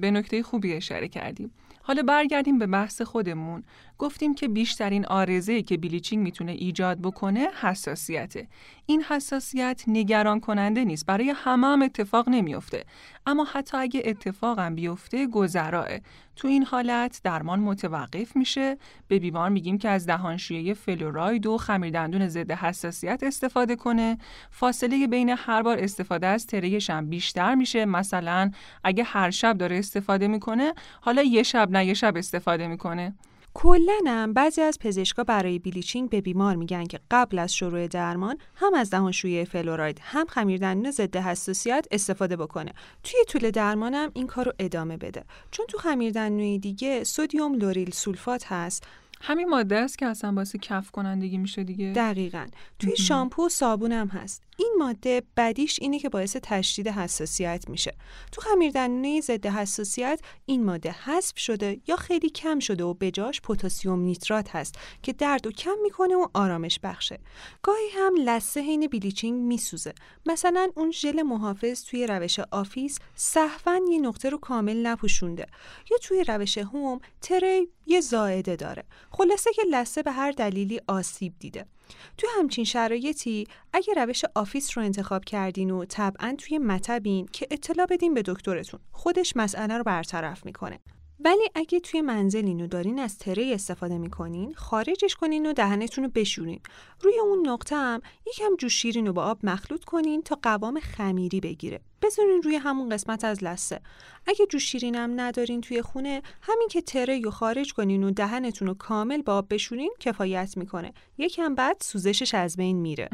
به 0.01 0.11
نکته 0.11 0.43
خوبی 0.43 0.73
اشاره 0.73 1.07
کردیم. 1.07 1.51
حالا 1.85 2.03
برگردیم 2.03 2.59
به 2.59 2.67
بحث 2.67 3.01
خودمون. 3.01 3.63
گفتیم 3.97 4.35
که 4.35 4.47
بیشترین 4.47 5.05
آرزه 5.05 5.61
که 5.61 5.77
بلیچینگ 5.77 6.23
می‌تونه 6.23 6.51
ایجاد 6.51 6.99
بکنه 7.01 7.47
حساسیته. 7.61 8.47
این 8.85 9.03
حساسیت 9.03 9.83
نگران 9.87 10.39
کننده 10.39 10.85
نیست. 10.85 11.05
برای 11.05 11.33
همه 11.35 11.67
هم 11.67 11.81
اتفاق 11.81 12.29
نمیافته. 12.29 12.83
اما 13.25 13.43
حتی 13.43 13.77
اگه 13.77 14.01
اتفاقم 14.05 14.75
بیفته 14.75 15.27
گذراه. 15.27 15.87
تو 16.35 16.47
این 16.47 16.65
حالت 16.65 17.21
درمان 17.23 17.59
متوقف 17.59 18.35
میشه. 18.35 18.77
به 19.07 19.19
بیمار 19.19 19.49
میگیم 19.49 19.77
که 19.77 19.89
از 19.89 20.05
دهانشویه 20.05 20.73
فلوراید 20.73 21.45
و 21.45 21.57
خمیردندون 21.57 22.27
ضد 22.27 22.51
حساسیت 22.51 23.23
استفاده 23.23 23.75
کنه. 23.75 24.17
فاصله 24.51 25.07
بین 25.07 25.29
هر 25.29 25.61
بار 25.61 25.79
استفاده 25.79 26.27
از 26.27 26.47
تریش 26.47 26.89
هم 26.89 27.09
بیشتر 27.09 27.55
میشه. 27.55 27.85
مثلا 27.85 28.51
اگه 28.83 29.03
هر 29.03 29.29
شب 29.31 29.57
داره 29.57 29.77
استفاده 29.77 30.27
می‌کنه، 30.27 30.73
حالا 31.01 31.21
یه 31.21 31.43
شب 31.43 31.71
نه 31.71 31.85
یه 31.85 31.93
شب 31.93 32.17
استفاده 32.17 32.67
می‌کنه. 32.67 33.13
کلا 33.53 34.31
بعضی 34.35 34.61
از 34.61 34.79
پزشکا 34.79 35.23
برای 35.23 35.59
bleaching 35.59 36.09
به 36.09 36.21
بیمار 36.21 36.55
میگن 36.55 36.83
که 36.83 36.99
قبل 37.11 37.39
از 37.39 37.55
شروع 37.55 37.87
درمان 37.87 38.37
هم 38.55 38.73
از 38.73 38.89
دهانشویی 38.89 39.45
فلوراید 39.45 39.99
هم 40.01 40.25
خمیردندون 40.25 40.91
ضد 40.91 41.15
حساسیت 41.15 41.87
استفاده 41.91 42.35
بکنه. 42.35 42.73
توی 43.03 43.19
طول 43.27 43.51
درمانم 43.51 44.11
این 44.13 44.27
کار 44.27 44.45
رو 44.45 44.53
ادامه 44.59 44.97
بده. 44.97 45.23
چون 45.51 45.65
تو 45.65 45.77
خمیردندونی 45.77 46.59
دیگه 46.59 47.03
sodium 47.03 47.53
lauryl 47.53 47.91
sulfate 47.91 48.45
هست. 48.45 48.87
همین 49.21 49.49
ماده 49.49 49.75
است 49.75 49.97
که 49.97 50.05
اصلا 50.05 50.31
باعث 50.31 50.55
کف 50.55 50.91
کنندگی 50.91 51.37
میشه 51.37 51.63
دیگه؟ 51.63 51.93
دقیقا. 51.95 52.47
توی 52.79 52.95
شامپو 52.97 53.45
و 53.45 53.49
صابون 53.49 53.91
هم 53.91 54.07
هست. 54.07 54.43
این 54.57 54.75
ماده 54.79 55.23
بدیش 55.37 55.79
اینه 55.81 55.99
که 55.99 56.09
باعث 56.09 56.37
تشدید 56.43 56.87
حساسیت 56.87 57.65
میشه. 57.69 57.95
تو 58.31 58.41
خمیردندونه 58.41 59.21
ضد 59.21 59.45
حساسیت 59.45 60.19
این 60.45 60.65
ماده 60.65 60.91
حذف 60.91 61.39
شده 61.39 61.81
یا 61.87 61.95
خیلی 61.95 62.29
کم 62.29 62.59
شده 62.59 62.83
و 62.83 62.93
بجاش 62.93 63.41
پتاسیم 63.41 63.99
نیترات 63.99 64.55
هست 64.55 64.75
که 65.03 65.13
درد 65.13 65.47
و 65.47 65.51
کم 65.51 65.75
می‌کنه 65.83 66.15
و 66.15 66.27
آرامش 66.33 66.79
بخشه. 66.83 67.19
گاهی 67.61 67.89
هم 67.95 68.13
لثه 68.25 68.61
حین 68.61 68.87
bleaching 68.87 69.41
میسوزه. 69.41 69.93
مثلا 70.25 70.69
اون 70.75 70.91
ژل 70.91 71.21
محافظ 71.21 71.83
توی 71.83 72.07
روش 72.07 72.39
office 72.39 72.99
سهوا 73.15 73.79
یه 73.91 73.99
نقطه 73.99 74.29
رو 74.29 74.37
کامل 74.37 74.87
نپوشونده. 74.87 75.45
یا 75.91 75.97
توی 75.97 76.23
روش 76.23 76.57
home 76.57 76.99
tray 77.21 77.67
یه 77.85 78.01
زائده 78.01 78.55
داره. 78.55 78.83
خلاصه 79.11 79.53
که 79.53 79.61
لثه 79.71 80.03
به 80.03 80.11
هر 80.11 80.31
دلیلی 80.31 80.81
آسیب 80.87 81.33
دیده. 81.39 81.65
توی 82.17 82.29
همچین 82.37 82.63
شرایطی 82.63 83.47
اگه 83.73 83.93
روش 83.93 84.25
office 84.35 84.77
رو 84.77 84.83
انتخاب 84.83 85.25
کردین 85.25 85.71
و 85.71 85.85
طبعا 85.85 86.35
توی 86.37 86.57
مطبین 86.57 87.25
که 87.25 87.47
اطلاع 87.51 87.87
بدین 87.89 88.13
به 88.13 88.21
دکترتون 88.25 88.79
خودش 88.91 89.33
مسئله 89.35 89.77
رو 89.77 89.83
برطرف 89.83 90.45
می‌کنه. 90.45 90.79
ولی 91.25 91.49
اگه 91.55 91.79
توی 91.79 92.01
منزلین 92.01 92.61
و 92.61 92.67
دارین 92.67 92.99
از 92.99 93.17
tray 93.17 93.51
استفاده 93.53 93.97
می‌کنین 93.97 94.53
خارجش 94.53 95.15
کنین 95.15 95.45
و 95.45 95.53
دهنتون 95.53 96.03
رو 96.03 96.09
بشورین. 96.15 96.59
روی 97.01 97.19
اون 97.19 97.47
نقطه 97.47 97.75
هم 97.75 98.01
یکم 98.27 98.55
جوش 98.55 98.81
شیرین 98.81 99.07
رو 99.07 99.13
با 99.13 99.23
آب 99.23 99.39
مخلوط 99.43 99.83
کنین 99.83 100.21
تا 100.21 100.39
قوام 100.41 100.79
خمیری 100.79 101.39
بگیره. 101.39 101.79
بذارین 102.01 102.41
روی 102.43 102.55
همون 102.55 102.89
قسمت 102.89 103.23
از 103.23 103.43
لثه 103.43 103.81
اگه 104.25 104.45
جوش 104.45 104.71
شیرین 104.71 104.95
هم 104.95 105.21
ندارین 105.21 105.61
توی 105.61 105.81
خونه 105.81 106.21
همین 106.41 106.67
که 106.67 106.81
tray 106.81 107.19
رو 107.19 107.31
خارج 107.31 107.73
کنین 107.73 108.03
و 108.03 108.11
دهنتون 108.11 108.67
رو 108.67 108.73
کامل 108.73 109.21
با 109.21 109.37
آب 109.37 109.53
بشورین 109.53 109.93
کفایت 109.99 110.57
می‌کنه. 110.57 110.93
یکم 111.17 111.55
بعد 111.55 111.77
سوزشش 111.81 112.33
از 112.33 112.57
بین 112.57 112.77
میره. 112.77 113.09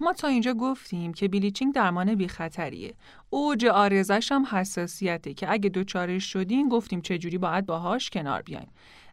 ما 0.00 0.12
تا 0.12 0.28
اینجا 0.28 0.54
گفتیم 0.54 1.14
که 1.14 1.28
بلیچینگ 1.28 1.74
درمان 1.74 2.14
بی 2.14 2.28
خطریه. 2.28 2.94
اوج 3.30 3.66
آرزش 3.66 4.32
هم 4.32 4.46
حساسیته 4.50 5.34
که 5.34 5.52
اگه 5.52 5.68
دوچارش 5.68 6.24
شدین 6.32 6.68
گفتیم 6.68 7.00
چجوری 7.00 7.38
باید 7.38 7.66
باهاش 7.66 8.10
کنار 8.10 8.42
بیایم. 8.42 8.68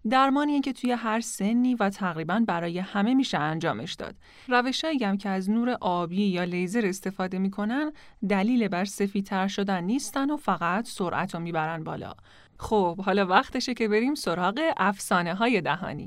درمانیه 0.09 0.61
که 0.61 0.73
توی 0.73 0.91
هر 0.91 1.19
سنی 1.19 1.75
و 1.75 1.89
تقریبا 1.89 2.43
برای 2.47 2.79
همه 2.79 3.13
میشه 3.13 3.37
انجامش 3.37 3.93
داد. 3.93 4.15
روشایی 4.47 5.03
هم 5.03 5.17
که 5.17 5.29
از 5.29 5.49
نور 5.49 5.77
آبی 5.81 6.23
یا 6.23 6.43
لیزر 6.43 6.85
استفاده 6.85 7.39
می‌کنن 7.39 7.91
دلیل 8.29 8.67
بر 8.67 8.85
سفیدتر 8.85 9.47
شدن 9.47 9.83
نیستن 9.83 10.31
و 10.31 10.37
فقط 10.37 10.87
سرعت 10.87 11.33
رو 11.33 11.39
می‌برن 11.39 11.83
بالا. 11.83 12.13
خب 12.57 13.01
حالا 13.01 13.25
وقتشه 13.25 13.73
که 13.73 13.87
بریم 13.87 14.15
سراغ 14.15 14.59
افسانه 14.77 15.35
های 15.35 15.61
دهانی. 15.61 16.05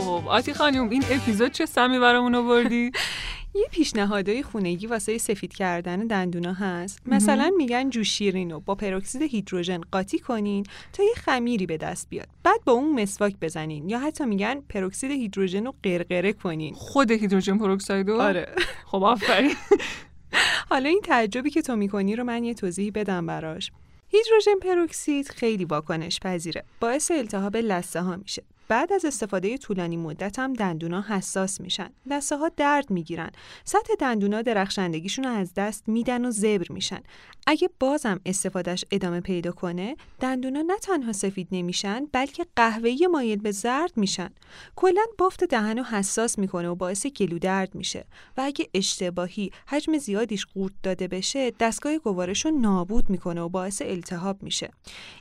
خب 0.00 0.28
آتی 0.28 0.54
خانم 0.54 0.88
این 0.88 1.04
اپیزود 1.10 1.52
چه 1.52 1.66
سمی 1.66 1.98
برامون 1.98 2.34
آوردی؟ 2.34 2.90
یه 3.54 3.66
پیشنهادهای 3.70 4.42
خونگی 4.42 4.86
واسه 4.86 5.18
سفید 5.18 5.52
کردن 5.52 6.06
دندونا 6.06 6.52
هست. 6.52 7.00
مثلا 7.06 7.50
میگن 7.56 7.90
جوشیرین 7.90 8.50
رو 8.50 8.60
با 8.60 8.74
پروکسید 8.74 9.22
هیدروژن 9.22 9.80
قاطی 9.92 10.18
کنین 10.18 10.66
تا 10.92 11.02
یه 11.02 11.14
خمیری 11.16 11.66
به 11.66 11.76
دست 11.76 12.08
بیاد. 12.10 12.28
بعد 12.42 12.64
با 12.64 12.72
اون 12.72 13.02
مسواک 13.02 13.36
بزنین 13.40 13.88
یا 13.88 13.98
حتی 13.98 14.24
میگن 14.24 14.60
پروکسید 14.68 15.10
هیدروژن 15.10 15.66
رو 15.66 15.74
قرقره 15.82 16.32
کنین. 16.32 16.74
خود 16.74 17.10
هیدروژن 17.10 17.58
پروکسید 17.58 18.10
آره. 18.10 18.54
خب 18.90 19.02
آفرین. 19.02 19.54
حالا 20.70 20.88
این 20.88 21.00
تعجبی 21.04 21.50
که 21.50 21.62
تو 21.62 21.76
می‌کنی 21.76 22.16
رو 22.16 22.24
من 22.24 22.44
یه 22.44 22.54
توضیح 22.54 22.92
بدم 22.94 23.26
براش. 23.26 23.72
هیدروژن 24.08 24.58
پروکسید 24.62 25.28
خیلی 25.28 25.64
واکنش 25.64 26.20
پذیره 26.20 26.64
باعث 26.80 27.10
التهاب 27.10 27.56
لثه 27.56 28.00
ها 28.00 28.16
میشه. 28.16 28.42
بعد 28.70 28.92
از 28.92 29.04
استفاده 29.04 29.58
طولانی 29.58 29.96
مدت 29.96 30.38
هم 30.38 30.52
دندونا 30.52 31.04
حساس 31.08 31.60
میشن. 31.60 31.90
لثه 32.06 32.36
ها 32.36 32.48
درد 32.48 32.90
می‌گیرن. 32.90 33.30
سطح 33.64 33.94
دندونا 33.98 34.42
درخشندگیشون 34.42 35.24
رو 35.24 35.30
از 35.30 35.54
دست 35.54 35.88
میدن 35.88 36.24
و 36.24 36.30
زبر 36.30 36.66
میشن. 36.70 37.00
اگه 37.46 37.70
بازم 37.80 38.20
استفادهش 38.26 38.84
ادامه 38.90 39.20
پیدا 39.20 39.52
کنه، 39.52 39.96
دندونا 40.20 40.62
نه 40.62 40.78
تنها 40.78 41.12
سفید 41.12 41.48
نمیشن، 41.52 42.06
بلکه 42.12 42.46
قهوه‌ای 42.56 43.06
مایل 43.06 43.38
به 43.38 43.50
زرد 43.50 43.92
میشن. 43.96 44.30
کلا 44.76 45.02
بافت 45.18 45.44
دهن 45.44 45.78
رو 45.78 45.84
حساس 45.84 46.38
می‌کنه 46.38 46.68
و 46.68 46.74
باعث 46.74 47.06
گلو 47.06 47.38
درد 47.38 47.74
میشه 47.74 48.04
و 48.36 48.40
اگه 48.40 48.68
اشتباهی 48.74 49.50
حجم 49.66 49.98
زیادیش 49.98 50.46
قورت 50.46 50.74
داده 50.82 51.08
بشه، 51.08 51.52
دستگاه 51.60 51.98
گوارش 51.98 52.44
رو 52.44 52.50
نابود 52.50 53.10
می‌کنه 53.10 53.40
و 53.40 53.48
باعث 53.48 53.82
التهاب 53.82 54.42
میشه. 54.42 54.70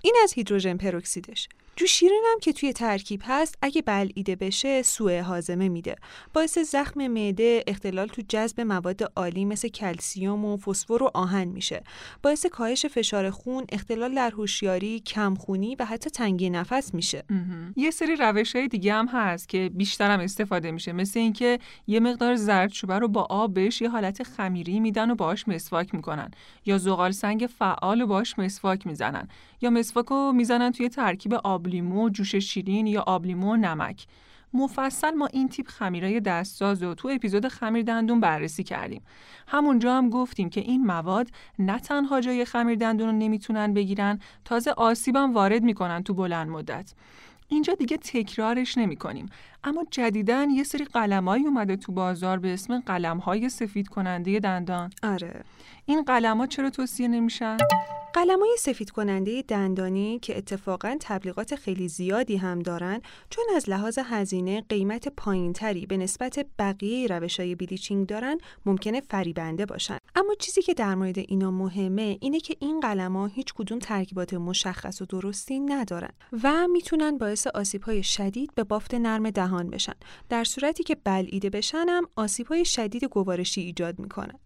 این 0.04 0.16
از 0.24 0.34
هیدروژن 0.34 0.78
پروکسیدش. 0.78 1.50
جوشیرین 1.80 2.24
هم 2.32 2.40
که 2.40 2.54
توی 2.54 2.74
ترکیب 2.74 3.22
هست 3.26 3.58
اگه 3.62 3.82
بلعیده 3.82 4.36
بشه 4.36 4.82
سوء 4.82 5.22
هاضمه 5.22 5.70
میده. 5.70 5.96
باعث 6.34 6.60
زخم 6.60 7.08
معده 7.08 7.64
اختلال 7.68 8.08
تو 8.08 8.22
جذب 8.28 8.62
مواد 8.62 9.12
عالی 9.16 9.46
مثل 9.46 9.68
کلسیوم 9.68 10.46
و 10.46 10.58
فسفر 10.58 11.04
و 11.04 11.12
آهن 11.14 11.48
میشه. 11.48 11.84
باعث 12.24 12.46
کاهش 12.46 12.86
فشار 12.86 13.30
خون 13.30 13.66
اختلال 13.72 14.16
در 14.16 14.32
هوشیاری 14.32 15.00
کمخونی 15.00 15.76
و 15.80 15.86
حتی 15.86 16.10
تنگی 16.10 16.50
نفس 16.50 16.94
میشه. 16.94 17.24
یه 17.76 17.92
سری 17.92 18.16
روش 18.16 18.56
های 18.56 18.68
دیگه 18.68 18.94
هم 18.94 19.08
هست 19.08 19.50
که 19.50 19.70
بیشتر 19.74 20.12
هم 20.12 20.20
استفاده 20.20 20.72
میشه. 20.72 20.94
مثل 20.94 21.20
اینکه 21.20 21.60
یه 21.88 22.00
مقدار 22.00 22.36
زردچوبه 22.36 23.00
رو 23.00 23.08
با 23.08 23.28
آب 23.30 23.54
بهش 23.54 23.82
یه 23.82 23.90
حالت 23.90 24.24
خمیری 24.24 24.80
میدن 24.80 25.12
و 25.12 25.16
باهاش 25.16 25.48
مسواک 25.48 25.96
می‌کنن. 25.96 26.32
یا 26.66 26.78
زغال 26.78 27.12
سنگ 27.12 27.50
فعال 27.60 28.02
و 28.02 28.08
باهاش 28.08 28.40
مسواک 28.40 28.88
می‌زنن. 28.88 29.28
یا 29.62 29.70
مسواک 29.70 30.06
رو 30.06 30.32
می‌زنن 30.32 30.72
توی 30.72 30.90
ترکیب 30.90 31.34
آبلیمو 31.70 32.10
جوش 32.10 32.36
شیرین 32.36 32.88
یا 32.88 33.02
آبلیمو 33.02 33.54
و 33.54 33.56
نمک 33.56 34.08
مفصل 34.54 35.12
ما 35.12 35.26
این 35.26 35.50
تیپ 35.50 35.68
خمیرای 35.68 36.20
دستساز 36.20 36.84
رو 36.84 36.94
تو 36.94 37.08
اپیزود 37.08 37.48
خمیر 37.48 37.84
دندون 37.84 38.20
بررسی 38.20 38.64
کردیم. 38.64 39.02
همونجا 39.48 39.98
هم 39.98 40.10
گفتیم 40.10 40.50
که 40.50 40.62
این 40.62 40.86
مواد 40.86 41.28
نه 41.60 41.80
تنها 41.80 42.22
جای 42.22 42.46
خمیر 42.46 42.76
دندون 42.76 43.08
رو 43.08 43.16
نمی‌تونن 43.16 43.74
بگیرن، 43.74 44.20
تازه 44.46 44.72
آسیبم 44.72 45.34
وارد 45.34 45.64
می‌کنن 45.64 46.04
تو 46.04 46.14
بلند 46.14 46.50
مدت. 46.50 46.94
اینجا 47.48 47.74
دیگه 47.74 47.98
تکرارش 47.98 48.78
نمی 48.78 48.96
کنیم. 48.96 49.30
اما 49.64 49.86
جدیدن 49.92 50.50
یه 50.50 50.64
سری 50.64 50.86
قلمایی 50.86 51.46
اومده 51.46 51.76
تو 51.76 51.92
بازار 51.92 52.40
به 52.40 52.54
اسم 52.54 52.80
قلمهای 52.80 53.50
سفید 53.50 53.88
کننده 53.88 54.40
دندان. 54.40 54.90
آره. 55.04 55.44
این 55.86 56.04
قلمها 56.04 56.48
چرا 56.48 56.70
توصیه 56.70 57.08
نمیشن؟ 57.08 57.58
قلمای 58.14 58.56
سفید 58.60 58.90
کننده 58.90 59.42
دندانی 59.42 60.20
که 60.20 60.38
اتفاقا 60.38 60.98
تبلیغات 61.00 61.56
خیلی 61.56 61.88
زیادی 61.88 62.38
هم 62.38 62.60
دارن 62.60 63.02
چون 63.30 63.46
از 63.56 63.70
لحاظ 63.70 64.00
هزینه 64.06 64.62
قیمت 64.70 65.08
پایینتری 65.08 65.86
به 65.86 65.98
نسبت 65.98 66.46
بقیه 66.60 67.08
روشای 67.08 67.56
بلیچینگ 67.56 68.08
دارن 68.08 68.38
ممکنه 68.66 69.02
فریبنده 69.02 69.66
باشن 69.66 69.98
اما 70.16 70.34
چیزی 70.40 70.62
که 70.62 70.74
در 70.74 70.96
مورد 70.96 71.18
اینا 71.18 71.52
مهمه 71.52 72.18
اینه 72.22 72.40
که 72.40 72.56
این 72.60 72.80
قلما 72.80 73.26
هیچ 73.26 73.54
کدوم 73.54 73.80
ترکیبات 73.80 74.34
مشخص 74.34 75.02
و 75.02 75.06
درستی 75.06 75.60
ندارن 75.60 76.12
و 76.44 76.68
می‌تونن 76.68 77.18
باعث 77.18 77.48
های 77.86 78.04
شدید 78.04 78.56
به 78.56 78.64
بافت 78.64 78.94
نرم 78.94 79.30
دهان 79.30 79.49
بشن 79.72 79.94
در 80.30 80.44
صورتی 80.44 80.84
که 80.84 80.96
بلعیده 81.04 81.50
بشن 81.50 81.86
هم 81.90 82.08
های 82.50 82.66
شدید 82.66 83.06
گوارشی 83.06 83.62
ایجاد 83.62 84.00
می‌کنن 84.00 84.40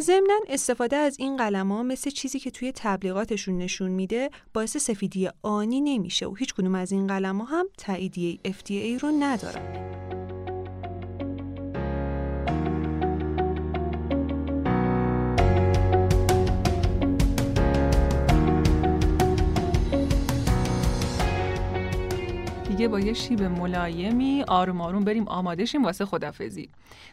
ضمنا 0.00 0.40
استفاده 0.48 0.96
از 0.96 1.16
این 1.18 1.36
قلما 1.36 1.82
مثل 1.82 2.10
چیزی 2.10 2.38
که 2.38 2.50
توی 2.50 2.72
تبلیغاتشون 2.72 3.58
نشون 3.58 3.90
میده 3.90 4.30
باعث 4.54 4.76
سفیدی 4.76 5.28
آنی 5.42 5.80
نمیشه 5.80 6.26
و 6.26 6.34
هیچ 6.34 6.54
کدوم 6.54 6.74
از 6.74 6.92
این 6.92 7.06
قلما 7.06 7.44
هم 7.44 7.66
تاییدیه 7.78 8.38
FDA 8.44 9.02
رو 9.02 9.10
ندارن. 9.20 10.19
دیگه 22.80 22.88
با 22.88 23.00
یه 23.00 23.12
شیب 23.12 23.42
ملایمی 23.42 24.44
آروم 24.48 24.80
آروم 24.80 25.04
بریم 25.04 25.28
آماده 25.28 25.64
شیم 25.64 25.84
واسه 25.84 26.04
خدافزی. 26.04 26.70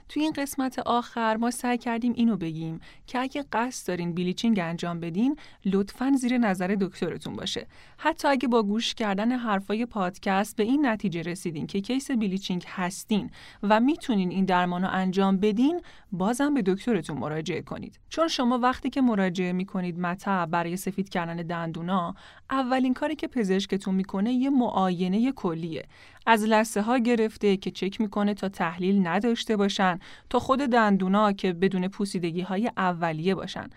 توی 0.09 0.23
این 0.23 0.33
قسمت 0.33 0.79
آخر 0.79 1.37
ما 1.37 1.51
سعی 1.51 1.77
کردیم 1.77 2.13
اینو 2.15 2.37
بگیم 2.37 2.79
که 3.07 3.19
اگه 3.19 3.45
قصد 3.51 3.87
دارین 3.87 4.15
بلیچینگ 4.15 4.59
انجام 4.59 4.99
بدین 4.99 5.35
لطفا 5.65 6.11
زیر 6.17 6.37
نظر 6.37 6.77
دکترتون 6.81 7.35
باشه. 7.35 7.67
حتی 7.97 8.27
اگه 8.27 8.47
با 8.47 8.63
گوش 8.63 8.93
کردن 8.93 9.31
حرفای 9.31 9.85
پادکست 9.85 10.55
به 10.55 10.63
این 10.63 10.85
نتیجه 10.85 11.21
رسیدین 11.21 11.67
که 11.67 11.81
کیس 11.81 12.11
بلیچینگ 12.11 12.63
هستین 12.67 13.29
و 13.63 13.79
می‌تونین 13.79 14.31
این 14.31 14.45
درمان 14.45 14.81
رو 14.81 14.89
انجام 14.91 15.37
بدین 15.37 15.81
بازم 16.11 16.53
به 16.53 16.61
دکترتون 16.61 17.17
مراجعه 17.17 17.61
کنید. 17.61 17.99
چون 18.09 18.27
شما 18.27 18.57
وقتی 18.57 18.89
که 18.89 19.01
مراجعه 19.01 19.53
می‌کنید 19.53 19.99
مطب 19.99 20.47
برای 20.51 20.77
سفید 20.77 21.09
کردن 21.09 21.35
دندونا 21.35 22.15
اولین 22.49 22.93
کاری 22.93 23.15
که 23.15 23.27
پزشکتون 23.27 23.95
می‌کنه 23.95 24.33
یه 24.33 24.49
معاینه 24.49 25.31
کلیه 25.57 25.85
از 26.25 26.43
لسه 26.43 26.81
ها 26.81 26.97
گرفته 26.97 27.57
که 27.57 27.71
چک 27.71 28.01
می‌کنه 28.01 28.33
تا 28.33 28.49
تحلیل 28.49 29.07
نداشته 29.07 29.57
باشن 29.57 29.99
تا 30.29 30.39
خود 30.39 30.59
دندونا 30.59 31.31
که 31.31 31.53
بدون 31.53 31.87
پوسیدگی 31.87 32.41
های 32.41 32.71
اولیه 32.77 33.35
باشن. 33.35 33.67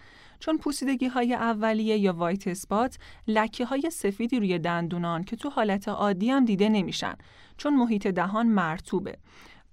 چون 0.40 0.58
پوسیدگی 0.58 1.06
های 1.06 1.34
اولیه 1.34 1.96
یا 1.96 2.12
وایت 2.12 2.48
اسپات 2.48 2.98
لکه 3.28 3.64
های 3.64 3.90
سفیدی 3.90 4.38
روی 4.38 4.58
دندونان 4.58 5.24
که 5.24 5.36
تو 5.36 5.50
حالت 5.50 5.88
عادی 5.88 6.30
هم 6.30 6.44
دیده 6.44 6.68
نمیشن 6.68 7.14
چون 7.56 7.76
محیط 7.76 8.06
دهان 8.06 8.46
مرتوبه 8.46 9.16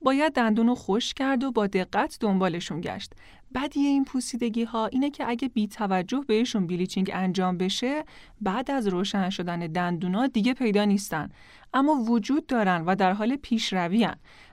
باید 0.02 0.34
دندون 0.34 0.68
رو 0.68 0.76
خوش 0.76 1.14
کرد 1.14 1.44
و 1.44 1.52
با 1.52 1.68
دقت 1.68 2.18
دنبالشون 2.20 2.82
گشت. 2.82 3.14
بدی 3.58 3.80
این 3.80 4.06
پوسیدگی 4.06 4.64
ها 4.64 4.86
اینه 4.86 5.10
که 5.10 5.30
اگه 5.30 5.48
بی 5.48 5.68
توجه 5.68 6.24
بهشون 6.28 6.68
بلیچینگ 6.68 7.12
انجام 7.14 7.58
بشه 7.58 8.04
بعد 8.42 8.72
از 8.72 8.88
روشن 8.88 9.30
شدن 9.30 9.60
دندونا 9.60 10.28
دیگه 10.28 10.54
پیدا 10.54 10.86
نیستن 10.86 11.30
اما 11.74 11.94
وجود 11.94 12.48
دارن 12.48 12.84
و 12.86 12.96
در 12.96 13.14
حال 13.14 13.36
پیشروی. 13.36 14.08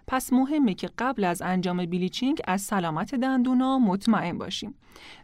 پس 0.07 0.33
مهمه 0.33 0.75
که 0.75 0.91
قبل 0.99 1.25
از 1.25 1.43
انجام 1.43 1.77
بلیچینگ 1.77 2.41
از 2.47 2.63
سلامت 2.63 3.15
دندونا 3.15 3.79
مطمئن 3.79 4.39
باشیم. 4.39 4.75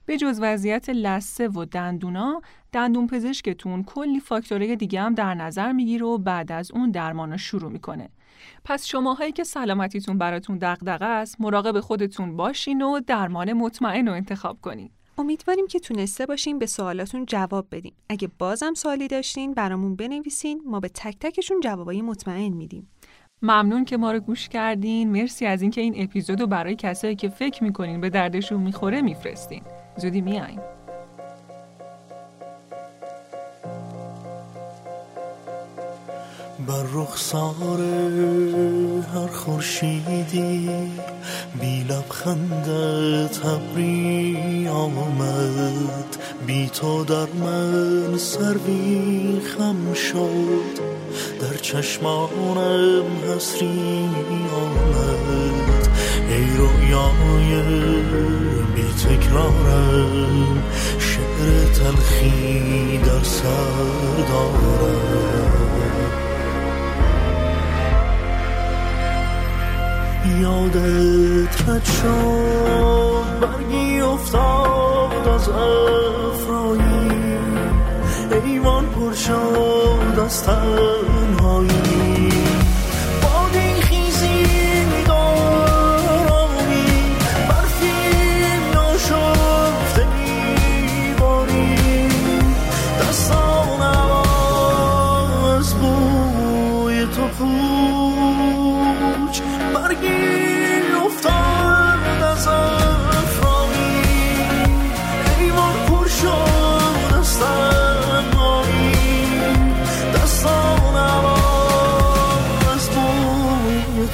به 0.06 0.16
جز 0.16 0.38
وضعیت 0.42 0.90
لسه 0.90 1.48
و 1.48 1.64
دندونا، 1.64 2.42
دندون 2.72 3.06
پزشکتون 3.06 3.84
کلی 3.84 4.20
فاکتورهای 4.20 4.76
دیگه 4.76 5.00
هم 5.00 5.14
در 5.14 5.34
نظر 5.34 5.72
می‌گیره 5.72 6.06
و 6.06 6.18
بعد 6.18 6.52
از 6.52 6.72
اون 6.72 6.90
درمان 6.90 7.36
شروع 7.36 7.70
می‌کنه. 7.70 8.08
پس 8.64 8.86
شماهایی 8.86 9.32
که 9.32 9.44
سلامتیتون 9.44 10.18
براتون 10.18 10.58
دغدغه 10.58 11.06
است 11.06 11.40
مراقب 11.40 11.80
خودتون 11.80 12.36
باشین 12.36 12.82
و 12.82 13.00
درمان 13.00 13.52
مطمئن 13.52 14.08
رو 14.08 14.14
انتخاب 14.14 14.60
کنین 14.60 14.90
امیدواریم 15.18 15.66
که 15.66 15.80
تونسته 15.80 16.26
باشیم 16.26 16.58
به 16.58 16.66
سوالاتون 16.66 17.26
جواب 17.26 17.66
بدیم. 17.70 17.92
اگه 18.08 18.28
بازم 18.38 18.74
سوالی 18.74 19.08
داشتین 19.08 19.54
برامون 19.54 19.96
بنویسین 19.96 20.62
ما 20.66 20.80
به 20.80 20.88
تک 20.88 21.16
تکشون 21.20 21.60
جوابای 21.60 22.02
مطمئن 22.02 22.48
میدیم. 22.48 22.90
ممنون 23.42 23.84
که 23.84 23.96
ما 23.96 24.12
رو 24.12 24.20
گوش 24.20 24.48
کردین. 24.48 25.10
مرسی 25.10 25.46
از 25.46 25.62
اینکه 25.62 25.80
این 25.80 25.94
اپیزود 25.96 26.40
رو 26.40 26.46
برای 26.46 26.76
کسایی 26.76 27.16
که 27.16 27.28
فکر 27.28 27.64
می‌کنین 27.64 28.00
به 28.00 28.10
دردشون 28.10 28.60
می‌خوره 28.60 29.02
میفرستین. 29.02 29.62
زودی 29.96 30.20
میاییم. 30.20 30.60
بر 36.70 36.86
رخسار 36.94 37.80
هر 39.14 39.26
خورشیدی 39.26 40.70
بی 41.60 41.80
لبخندت 41.82 43.44
ابری 43.44 44.68
آمد. 44.68 46.16
بی 46.46 46.68
تو 46.68 47.04
در 47.04 47.26
من 47.44 48.18
سروی 48.18 49.40
خم 49.40 49.94
شد. 49.94 50.80
در 51.40 51.56
چشمانم 51.62 53.04
حسری 53.28 54.08
آمد. 54.54 55.88
ای 56.28 56.46
رویای 56.56 57.62
بی 58.74 58.82
تکرارم 58.82 60.62
شعر 60.98 61.64
تلخی 61.74 62.98
در 62.98 63.24
سر 63.24 64.22
دارم 64.28 65.50
یادت 70.38 71.68
رد 71.68 71.88
برگی 73.40 74.00
افتاد 74.00 75.28
از 75.28 75.48
افرایی. 75.48 77.10
ایوان 78.44 78.86
پر 78.86 79.12
شد 79.12 80.18
از 80.24 80.42
تنهایی. 80.42 82.19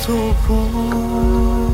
بوی 0.04 0.34
تو 0.46 1.65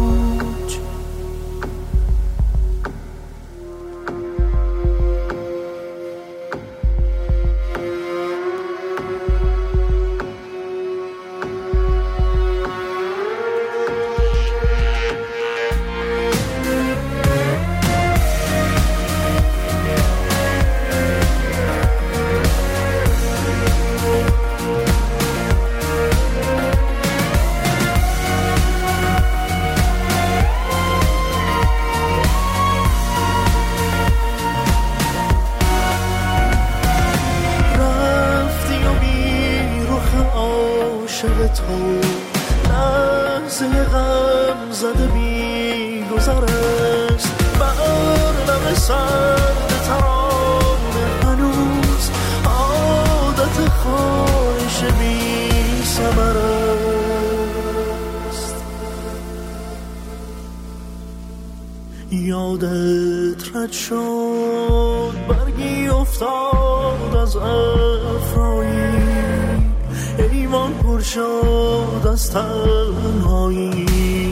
یادت 62.12 63.56
رد 63.56 63.72
شد 63.72 65.12
برگی 65.28 65.88
افتاد 65.88 67.16
از 67.16 67.36
افرایی. 67.36 68.72
ایمان 70.32 70.74
پر 70.74 71.00
شد 71.00 72.08
از 72.12 72.30
تنهایی. 72.30 74.31